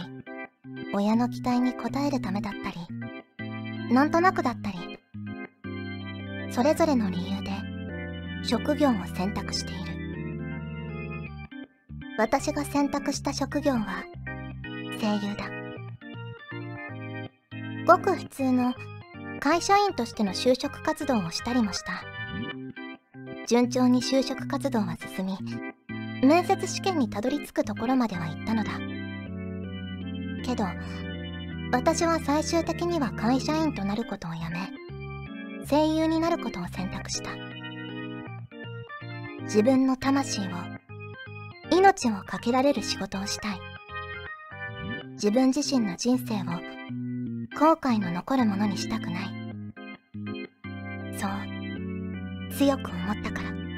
[0.92, 1.74] 親の期待に応
[2.06, 4.98] えるためだったり、なんとなくだったり、
[6.50, 7.50] それぞれの理由で
[8.42, 9.90] 職業を選択している。
[12.18, 14.04] 私が選択した職業は
[15.00, 15.48] 声優だ。
[17.86, 18.74] ごく普通の
[19.40, 22.02] 会社員としての就職活動をしたりもした。
[23.46, 25.38] 順調に就職活動は進み、
[26.26, 28.99] 面接試験にたどり着くところまでは行ったのだ。
[30.50, 30.64] けど、
[31.72, 34.68] 私は最終的には会社員となることをやめ、
[35.68, 37.30] 声優になることを選択した。
[39.42, 40.44] 自分の魂を、
[41.70, 43.60] 命をかけられる仕事をしたい。
[45.12, 46.38] 自分自身の人生を
[47.58, 49.24] 後悔の残るものにしたくない。
[51.16, 51.30] そう、
[52.56, 53.69] 強く思ったから。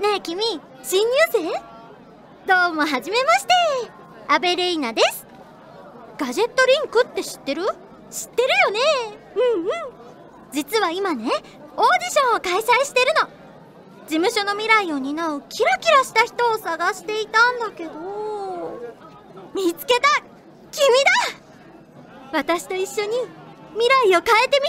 [0.00, 0.42] ねえ君
[0.82, 1.42] 新入生？
[2.46, 3.52] どうもはじめまして。
[4.28, 5.26] アベレイナです。
[6.16, 7.66] ガジェットリンクって知ってる？
[8.10, 8.80] 知ってるよね。
[9.36, 9.70] うんうん。
[10.52, 13.28] 実は今ねオーディションを開催してるの。
[14.08, 17.92] 事務所の未来を担うキラキラした人を探していたんだけど。
[19.54, 20.22] 見つけた。
[20.72, 20.88] 君
[22.32, 22.38] だ。
[22.38, 23.18] 私と一緒に
[23.74, 24.62] 未来を変えて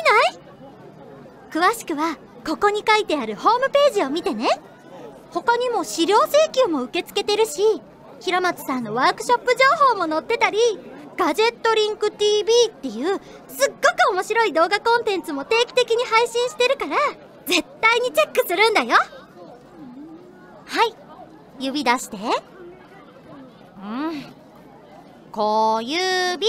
[1.53, 1.71] みない？
[1.71, 4.49] 詳しくはここに書いてあるホームページを見てね。
[5.31, 7.61] 他にも資料請求も受け付けてるし
[8.19, 10.57] 平松さんのワークショップ情報も載ってたり
[11.17, 16.95] ガジェットリンク TV っていうすっごく面白い動画コンテンツも定期的に配信してるから
[17.45, 18.95] 絶対にチェックするんだよ。
[20.65, 20.95] はい。
[21.59, 22.17] 指出して。
[22.17, 24.25] うん。
[25.31, 26.47] 小指。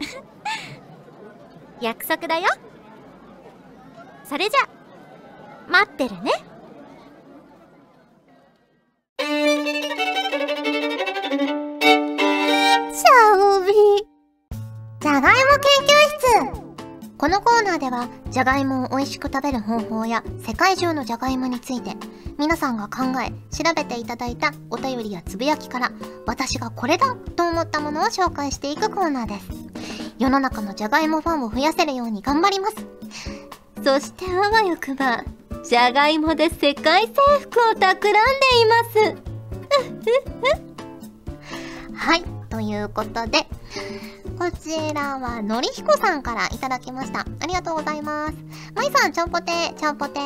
[1.80, 2.48] 約束だよ。
[4.24, 4.68] それじゃ。
[5.70, 6.32] 待ってるね。
[9.28, 15.88] じゃがいも研究
[16.54, 21.94] 室このコーナーでは、じゃがいもを美味しく食べる方法や世界中のじゃがいもについて、
[22.38, 25.92] 皆さんが考え、調べていただいたお便りやつぶやきから、
[26.24, 29.46] 私がこれだと思ったものを紹介していくコーナーです。
[30.18, 32.76] 世の中のじゃがいもファンを増やせるように頑張ります。
[33.84, 35.22] そしてあわよくば、
[35.68, 37.12] じゃがいもで世界征
[37.42, 39.16] 服を企んでいます。
[41.94, 43.46] はい、ということで、
[44.38, 47.26] こちらはのりひこさんからいただきました。
[47.40, 48.34] ありがとうございます。
[48.74, 50.20] まいさん、ちゃんぽて、ちゃんぽて。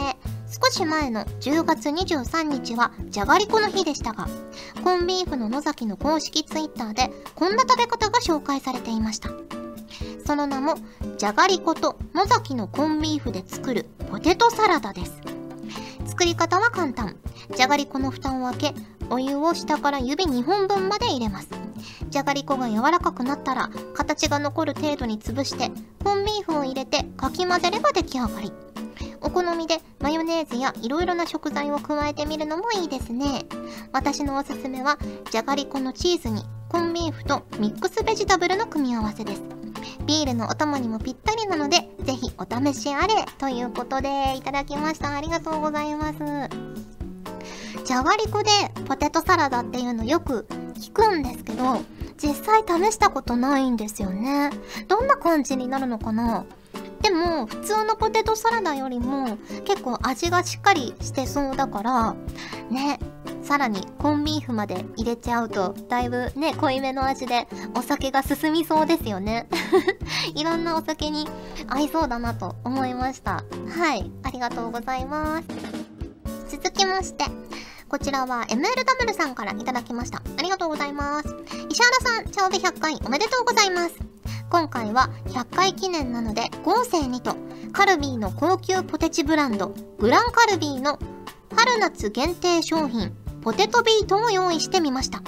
[0.47, 4.29] 少し前の10月23日はじゃがりこの日でしたが、
[4.85, 9.31] コンビーフの野崎の公式ツイッターでこんな食べ方が紹介されていました。
[10.25, 10.77] その名も
[11.19, 15.32] じゃがりこと野崎のコンビーフで作るポテトサラダです
[16.13, 17.17] 作り方は簡単。
[17.57, 18.75] じゃがりこの蓋を開け
[19.09, 21.49] お湯を下から指2本分まで入れます。
[22.11, 25.71] じゃがりこが柔らかくなったら形が残る程度に潰して
[26.05, 28.53] コンビーフを入れてかき混ぜれば出来上がり。
[29.23, 33.47] お好みでマヨネーズやいろいろな食材を加えてみるのもいいですね。
[33.91, 34.99] 私のおすすめは
[35.31, 39.62] じゃがりこのチーズにコンビーフとミックスベジタブルの組み合わせです。
[40.07, 45.15] ビールのお供にもぴったりなのでぜひお試しあれということでいただきました。
[45.15, 46.19] ありがとうございます。
[47.85, 48.51] じゃがりこで
[48.87, 51.81] ポテトサラダっていうのよく聞くんですけど
[52.17, 54.51] 実際試したことないんですよね。
[54.89, 56.45] どんな感じになるのかな？
[57.03, 62.15] でも普通のポテトサラダよりも結構味がしっかりしてそうだから
[62.71, 62.99] ね
[63.43, 69.49] さらにコンビーフまで入れちゃうとだいぶね濃いめの味でお酒が進みそうですよね。
[70.35, 71.29] いろんなお酒に
[71.67, 73.45] 合いそうだなと思いました。
[73.69, 75.49] はいありがとうございます。
[76.57, 77.25] 続きまして
[77.89, 80.23] こちらは MLW さんからいただきました。
[80.39, 81.35] ありがとうございます。
[81.69, 84.22] 石原さんチャオベ100回おめでとうございます。
[84.53, 87.35] 今回は100回記念なので豪勢にと
[87.73, 90.99] カルビーの高級ポテチブランドグランカルビーの
[91.57, 95.23] 春夏限定商品ポテトビートを用意してみました。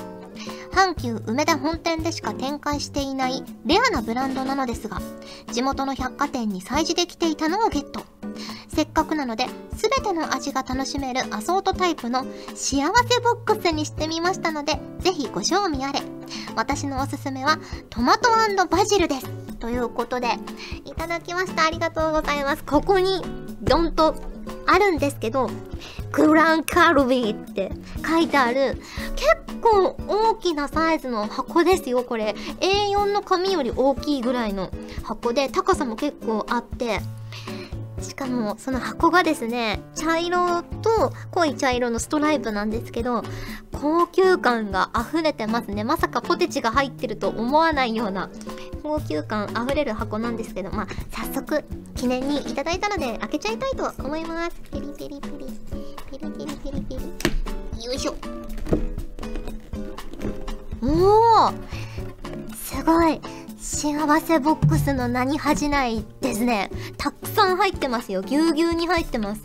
[0.74, 5.00] 阪急梅田本店でしか展開していないレアなブランドなのですが
[5.52, 8.04] 地元の百貨店に催事できていたのをゲット。
[8.66, 9.46] せっかくなので
[9.76, 16.00] 全ての味が楽しめるアソートタイプの幸せボックスにしてみましたのでぜひご賞味あれ。
[16.56, 17.58] 私のおすすめは
[17.88, 18.30] トマト
[18.68, 19.28] バジルです。
[19.60, 20.26] ということで
[20.84, 21.66] いただきました。
[21.66, 22.64] ありがとうございます。
[22.64, 23.22] ここに
[23.62, 24.16] ドンと
[24.66, 25.50] あるんですけど
[26.12, 27.72] グランカルビーって
[28.06, 28.80] 書いてある
[29.16, 32.34] 結構大きなサイズの箱ですよこれ。
[32.60, 34.70] A4 の紙より大きいぐらいの
[35.02, 37.00] 箱で高さも結構あって
[38.04, 43.22] しかもその箱がですね茶色と濃い茶色のストライプなんですけど
[43.72, 45.84] 高級感が溢れてますね。
[45.84, 48.30] まさかポテチが入ってると思わないような
[48.82, 54.60] 高級感あふれる箱なんですけどまあ早速記念にいただいたので開けちゃいたいと思います。
[54.70, 55.46] ピリピリピリ。
[56.10, 56.96] ピリピリピリピ
[57.78, 57.84] リ。
[57.84, 58.14] よいしょ。
[60.82, 61.52] おお
[62.54, 63.43] すごい。
[63.64, 66.70] 幸せボックスの名に恥じないですね。
[66.98, 68.20] たくさん入ってますよ。
[68.20, 69.40] ぎゅうぎゅうに入ってます。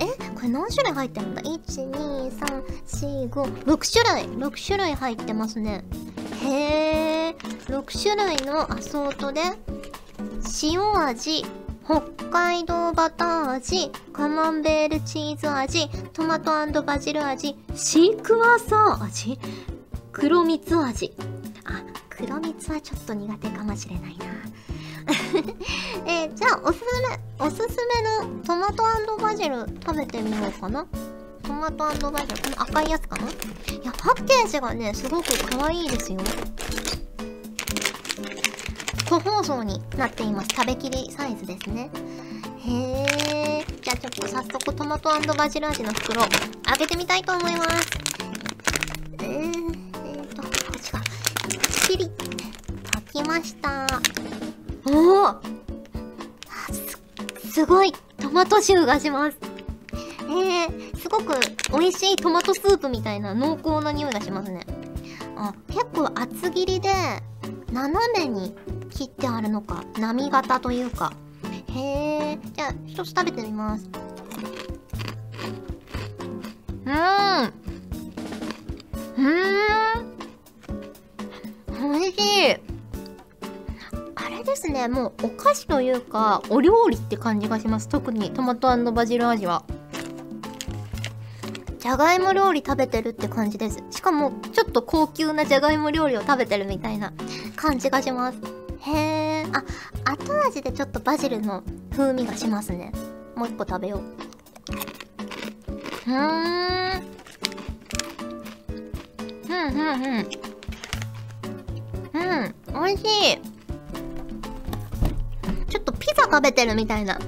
[0.00, 3.28] えこれ何種類入ってるんだ ?12345
[3.92, 4.24] 種類。
[4.34, 5.84] 6種類入ってますね。
[6.42, 7.36] へえ
[7.66, 9.42] 6種類のアソートで
[10.62, 11.44] 塩味
[11.84, 12.00] 北
[12.30, 19.38] 海道バター味カマンベールチーズ味トマトバジル味シークワーサー味
[20.12, 21.12] 黒蜜味。
[21.64, 21.84] あ
[22.20, 24.26] 黒蜜はちょっと苦手かもしれないな。
[26.06, 28.82] えー、じゃあおすすめおすすめのトマト
[29.16, 30.86] バジル食べてみようかな。
[31.42, 33.22] トマトバジルこの赤いやつかな？
[33.26, 33.30] い
[33.82, 36.20] やパッケージがねすごく可愛いですよ。
[39.08, 40.48] 個包装になっています。
[40.54, 41.90] 食べきりサイズですね。
[42.58, 46.20] へえじゃあちょっと早速トマトバジル味の袋
[46.64, 48.09] 開けてみたいと思います。
[53.30, 53.86] ました。
[54.86, 55.40] おお
[57.44, 57.92] すすごい。
[58.18, 59.38] トマト臭がします。
[60.22, 61.38] えー、すごく
[61.70, 64.66] 美味しいトマトスープみたいな濃厚な匂いがしますね。
[65.36, 66.92] あ結構厚切りで
[67.72, 68.52] 斜めに
[68.90, 71.12] 切ってあるのか波型というか。
[71.68, 71.80] へ
[72.32, 73.88] えじゃあ一つ食べてみます。
[76.84, 77.52] うーん。
[79.16, 79.28] うー
[81.88, 82.00] ん。
[82.00, 82.18] 美味し
[82.50, 82.54] い。
[82.54, 82.69] あ
[84.40, 87.88] れですねもうお菓子というかお料理って感じがします。
[87.88, 89.64] 特にトマトバジル味は。
[91.78, 93.82] じゃがいも料理食べてるって感じです。
[93.90, 97.12] しかもちょっと高級なじゃがいも料理を食べてるみたいな
[97.56, 98.38] 感じがします。
[98.80, 99.64] へえあ
[100.10, 102.92] 後味でちょっとバジルの風味がしますね。
[103.34, 104.00] もう一個食べよう。
[106.10, 106.16] うん。
[109.48, 110.28] うんうんうん。
[112.12, 113.59] うん美味しい。
[115.70, 117.18] ちょっとピザ食べてるみたいな。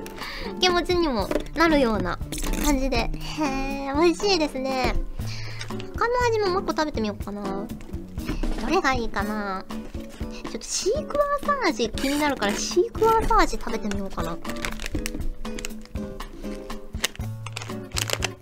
[0.60, 2.18] 気持ちにもなるような
[2.64, 2.96] 感じで。
[2.96, 4.94] へえ美味しいですね。
[5.94, 7.42] 他の味ももう一個食べてみようかな。
[7.42, 9.64] どれがいいかな。
[10.44, 14.36] ちょっとシークワーサー味気になるからシークワーサー味食べてみようかな。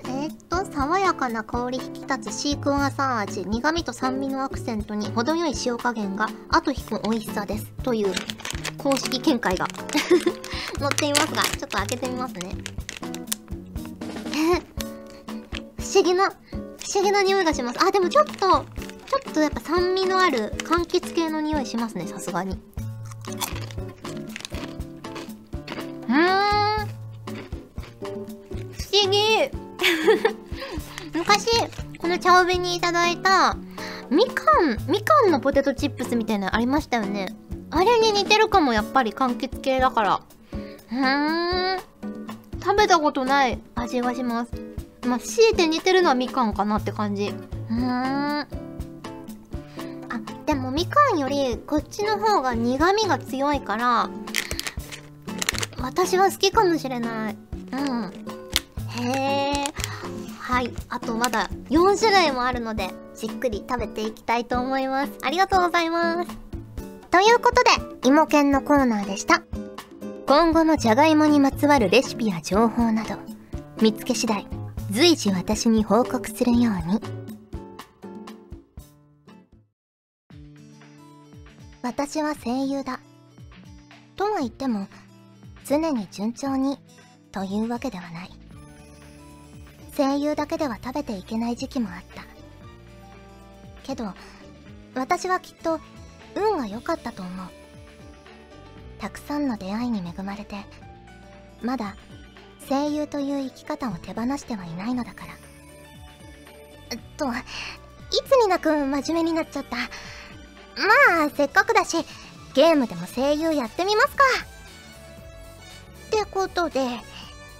[0.08, 3.46] え、っと爽やかな香り引き立つシークワーサー味。
[3.46, 7.66] 苦味と酸味のアクセントに程よい塩加減が後引く美味しさです。
[7.82, 8.12] という
[8.84, 9.66] 公式見解が
[10.78, 12.54] 載っていますが、ちょっと開けてみますね。
[14.36, 14.60] え
[15.80, 16.32] 不思議な、不
[16.94, 17.82] 思議な匂いがします。
[17.82, 18.60] あ、でもちょっと、ちょ
[19.30, 22.60] っとやっぱ酸味のある柑橘系の匂いしますね、さすがに。
[26.06, 26.88] うーん。
[27.96, 29.50] 不思議。
[31.14, 31.48] 昔、
[31.98, 33.56] この茶帯にいただいた、
[34.10, 37.34] みかん、みかんのポテトチップスみたいなのありましたよね。
[37.76, 40.20] あれに似てるかも、やっぱり柑橘系だから。
[40.92, 41.80] うーん。
[42.62, 44.52] 食べたことない味がします。
[45.04, 47.34] まあ、強いて似てるのはみかんかなって感じ。
[47.70, 47.80] うーん。
[48.40, 48.46] あ、
[50.46, 54.08] でもみかんよりこっちの方が苦味が強いから、
[55.82, 57.36] 私は好きかもしれない。
[57.72, 58.12] うん。
[59.04, 59.64] へえ。
[60.38, 60.72] はい。
[60.88, 65.12] あとまだ4種類もあるので、じっくり食べていきたいと思います。
[65.22, 66.43] ありがとうございます。
[67.14, 69.44] ということで、芋犬のコーナーでした。
[70.26, 73.14] 今後もじゃがいもにまつわるレシピや情報など、
[73.80, 74.48] 見つけ次第、
[74.90, 77.00] 随時私に報告するように。
[81.82, 82.98] 私は声優だ。
[84.16, 84.88] とは言っても、
[85.64, 86.80] 常に順調に、
[87.30, 88.30] というわけではない。
[89.96, 92.24] 声優だけでは食べていけない時期もあった。
[93.84, 94.12] けど、
[94.96, 95.78] 私はきっと、
[96.34, 97.48] 運が良かったと思う。
[98.98, 100.56] たくさんの出会いに恵まれて、
[101.62, 101.96] まだ
[102.68, 105.34] 声優という生き方を手放してはいないのだから。
[106.90, 107.30] えっと、い
[108.28, 109.76] つになく真面目になっちゃった。
[109.76, 109.82] ま
[111.26, 111.98] あ、せっかくだし、
[112.54, 114.24] ゲームでも声優やってみますか。
[116.06, 116.80] ってことで、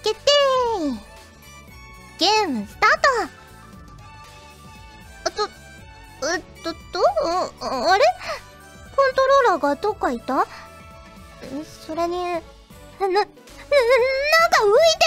[0.03, 0.31] 決定
[2.19, 3.09] ゲームスタート
[5.25, 5.49] あと、
[6.33, 7.05] えっと、どう？
[7.61, 8.05] あれ？
[9.45, 10.47] ラがどっかいた？
[11.87, 15.05] それに、な、な、んか浮いて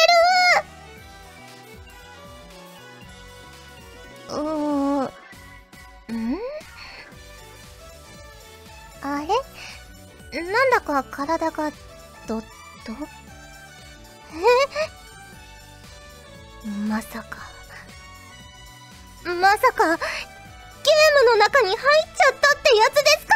[4.29, 4.35] る。
[4.35, 5.09] うーん、
[9.01, 9.21] あ
[10.31, 10.41] れ？
[10.41, 11.71] なんだか体が、
[12.27, 12.91] どっと
[16.65, 16.67] え？
[16.89, 17.37] まさか。
[19.23, 23.33] まさか、ゲームの中に入っちゃったってやつですか？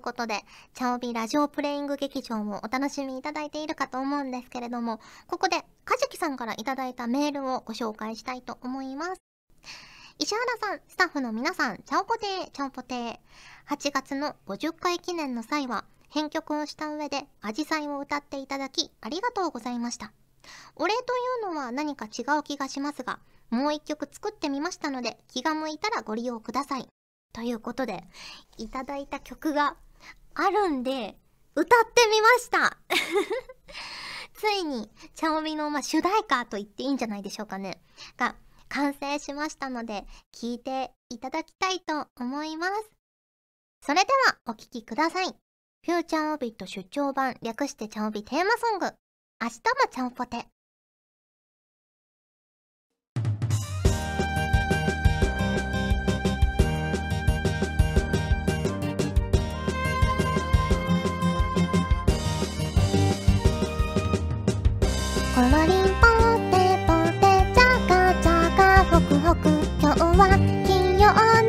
[0.00, 0.02] い。
[0.02, 0.44] ということで、
[0.74, 9.20] 茶帯ラジオプレイング劇場をお楽しみいただいているかと思うんですけれども、ここで、かじきさんからいただいたメールをご紹介したいと思います。
[10.18, 13.18] 石原さん、スタッフの皆さん、チャオポテー、チャオポテー。
[13.68, 20.12] 8月の50回記念の際は、編曲をした上で、アジサイを歌っていただき、ありがとうございました。
[20.76, 23.20] お礼というのは何か違う気がしますが、
[23.50, 26.88] もう一曲作ってみましたので、気が向いたらご利用ください。
[27.32, 28.04] ということで、
[28.56, 29.76] いただいた曲が
[30.42, 31.18] あるんで、
[31.54, 32.78] 歌ってみました
[34.32, 37.82] ついに、チャオミの、まあ、主題歌と言っていいんじゃないでしょうかね。
[38.16, 38.34] が、
[38.70, 42.90] 完成しましたので、聴いていただきたいと思います。
[43.82, 45.26] それでは、お聴きください。
[45.26, 48.86] フューチャーオビット出張版、略してチャオビテーマソング。
[49.42, 49.60] 明日も
[49.90, 50.46] チャオポテ。
[65.40, 66.04] コロリンポ
[66.50, 67.24] テポテ
[67.54, 69.48] チャカチャカホクホク
[69.80, 70.36] 今日は
[70.66, 71.39] 金曜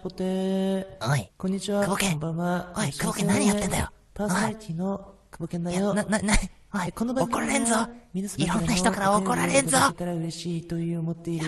[0.00, 0.86] ポテー。
[1.12, 1.82] おい、こんにちは。
[1.82, 2.72] 久保健こんばんは。
[2.74, 5.92] おい久保健何やってんだよパーソナリティの久保健だよ。
[5.92, 6.34] な、な、な、
[6.74, 7.74] おい、この番組は怒られんぞ
[8.14, 9.88] いろんな人から怒られんぞや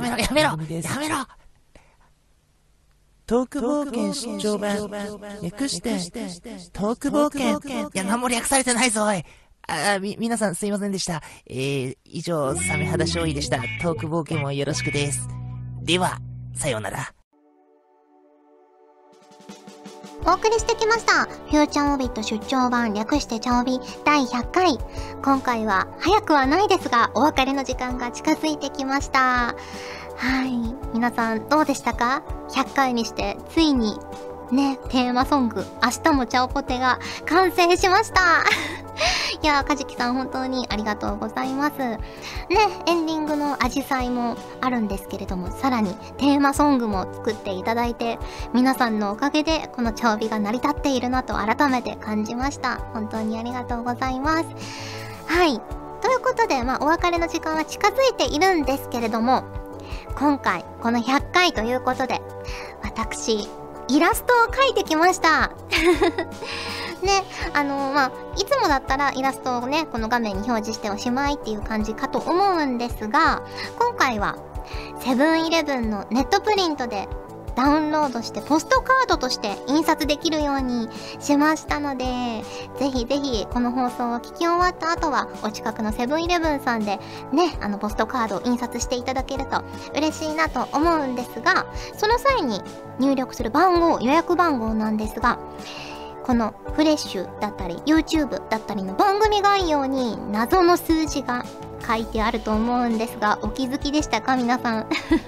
[0.00, 0.56] めろ、やめろや
[1.00, 1.16] めろ
[3.24, 4.76] トーク冒険出張版。
[5.42, 5.90] 略して、
[6.72, 7.88] トーク冒険。
[7.88, 9.24] いや、何も略されてないぞ、おい。
[9.66, 11.22] あ、み、皆さんすいませんでした。
[11.46, 13.58] えー、以上、サメ肌勝利でした。
[13.80, 15.26] トーク冒険もよろしくです。
[15.80, 16.18] では、
[16.54, 17.14] さようなら。
[20.24, 21.24] お送りしてきました。
[21.24, 24.78] フューチャーオビット出張版略してチャオビ第100回。
[25.22, 29.56] 今回は早くはないですが、お別れの時間が近づいてきました。
[30.16, 30.74] はい。
[30.94, 33.98] 皆さんどうでしたか ?100 回にして、ついに、
[34.52, 38.20] ね、テーマソング、明日もチャオポテが完成しました。
[39.42, 41.78] いやー、かじきさん本当にありがとうございます。
[41.78, 41.98] ね、
[42.84, 48.18] エンディングのアジサイもあるんですけれども、さらにテーマソングも作っていただいて、
[48.52, 52.78] 皆さんのおかげでこのチャオビが成り立っているなと改めて感じました。
[52.92, 54.44] 本当にありがとうございます。
[55.28, 55.62] はい。
[56.02, 59.44] ということで、まあ、お別れの時間は近づいているんですけれども、
[60.18, 62.20] 今回、この100回ということで、
[62.82, 63.48] 私、
[63.88, 65.52] イラストを描いてきました。
[67.02, 73.42] ね、あのまあ、いつもだったらイラストをね、この画面に表示しておしまいっていう感じかと思うんですが、
[73.78, 74.36] 今回は、
[75.00, 77.08] セブンイレブンのネットプリントで
[77.54, 80.88] ダウンロードしてポストカードとして印刷できるように
[81.20, 82.04] しましたので、
[82.78, 86.98] ぜひぜひこの放送を聞き終わった後はお近くのセブンイレブンさんで
[87.32, 89.62] ね、あのポストカードを印刷していただけると
[89.96, 92.62] 嬉しいなと思うんですが、その際に
[92.98, 95.38] 入力する番号、予約番号なんですが、
[96.24, 101.44] このフレッシュだったり YouTube だったりの番組概要に謎の数字が
[101.86, 104.36] 書いてあると思うんですがお気づきでしたか？
[104.36, 104.86] 皆さん。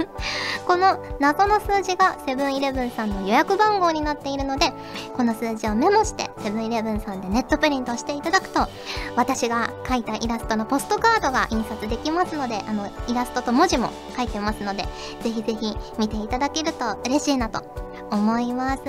[0.67, 4.73] この謎の数字がセブンイレブンさんの予約番号になっているので
[5.15, 8.67] この数字をメモしてセブンイレブンさんでネットプリントしていただくと
[9.15, 14.85] 私が書いたイラストのポストカードが印刷できますのであのイラストと文字も書いてますので
[15.21, 17.63] ぜひぜひ見ていただけると嬉しいなと
[18.11, 18.83] 思います。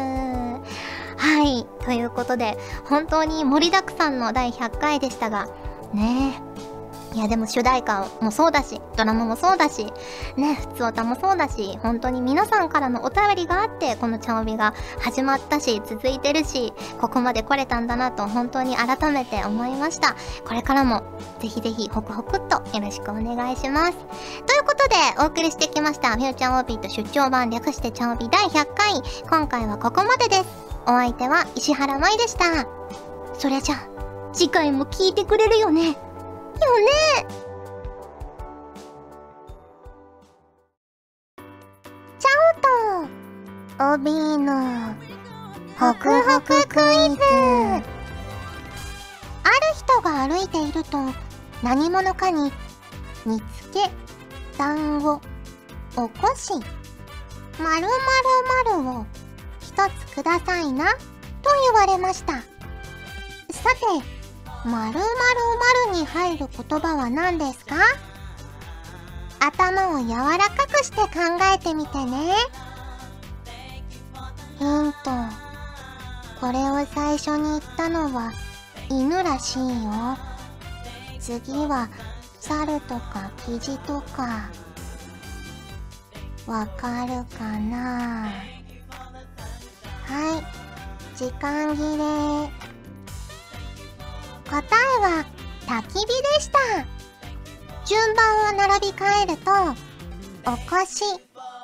[1.18, 1.66] はい。
[1.86, 5.48] ということで本当に盛りだくさんの第100回でしたが
[5.94, 6.40] ね。
[6.72, 6.75] え
[7.16, 9.86] いやでも主題歌もそうだし、ドラマもそうだし、
[10.36, 20.18] ね、普通歌もそうだし、本当に皆さんからのお便りがあって、このチャオビが始まったし、続いてるし、ここまで来れたんだなと本当に改めて思いました。
[20.46, 21.04] これからも、
[21.40, 23.94] ぜひぜひ、ホクホクっとよろしくお願いします。
[23.94, 29.02] ということで、お送りしてきました、フューチャオビーと出張版略してチャオビ第100回。
[29.30, 30.46] 今回はここまでです。
[30.84, 32.68] お相手は石原舞でした。
[33.40, 33.76] それじゃ、
[34.34, 35.96] 次回も聞いてくれるよね。
[36.64, 37.28] よね
[42.20, 42.30] ちゃ
[43.78, 44.96] おとおびーの
[45.78, 47.20] ホクホククイズ。
[49.44, 50.98] ある人が歩いていると
[51.62, 52.52] 何者かに
[53.26, 53.44] 煮つ
[53.74, 53.92] け
[54.58, 55.22] 団子
[55.98, 56.54] おこし
[57.60, 57.88] まるまる
[58.80, 59.06] まるを
[59.60, 59.74] 一
[60.08, 61.00] つくださいなと
[61.74, 62.34] 言われました。
[62.36, 62.42] さ
[63.76, 64.15] て
[64.66, 65.00] まるまる
[65.90, 67.76] まるに入る言葉は何ですか？
[69.40, 71.08] 頭を柔らかくして考
[71.54, 72.34] えてみてね。
[74.58, 75.12] ヒント。
[76.42, 78.32] これを最初に言ったのは
[78.90, 80.18] 犬らしいよ。
[81.20, 81.88] 次は
[82.40, 84.50] 猿とかキジとか。
[86.48, 88.32] わかるかな？
[90.06, 90.44] はい。
[91.18, 92.65] 時間切れ。
[94.50, 95.26] 答えは
[95.68, 96.60] 焚き火でした。
[97.86, 99.52] 順番を並び替えると
[100.52, 101.04] おこし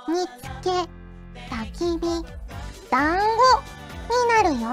[0.08, 0.70] 煮つけ
[1.50, 2.26] 焚き火
[2.90, 3.26] 団子
[4.10, 4.68] になるよ。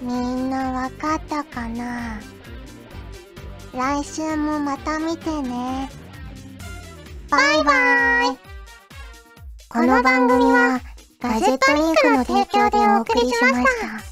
[0.00, 2.20] みんなわかったかな？
[3.72, 5.90] 来週もまた見てね。
[7.30, 8.38] バイバイ。
[9.68, 10.80] この番組は
[11.20, 14.11] ガジェットリンクの提供でお送りしました。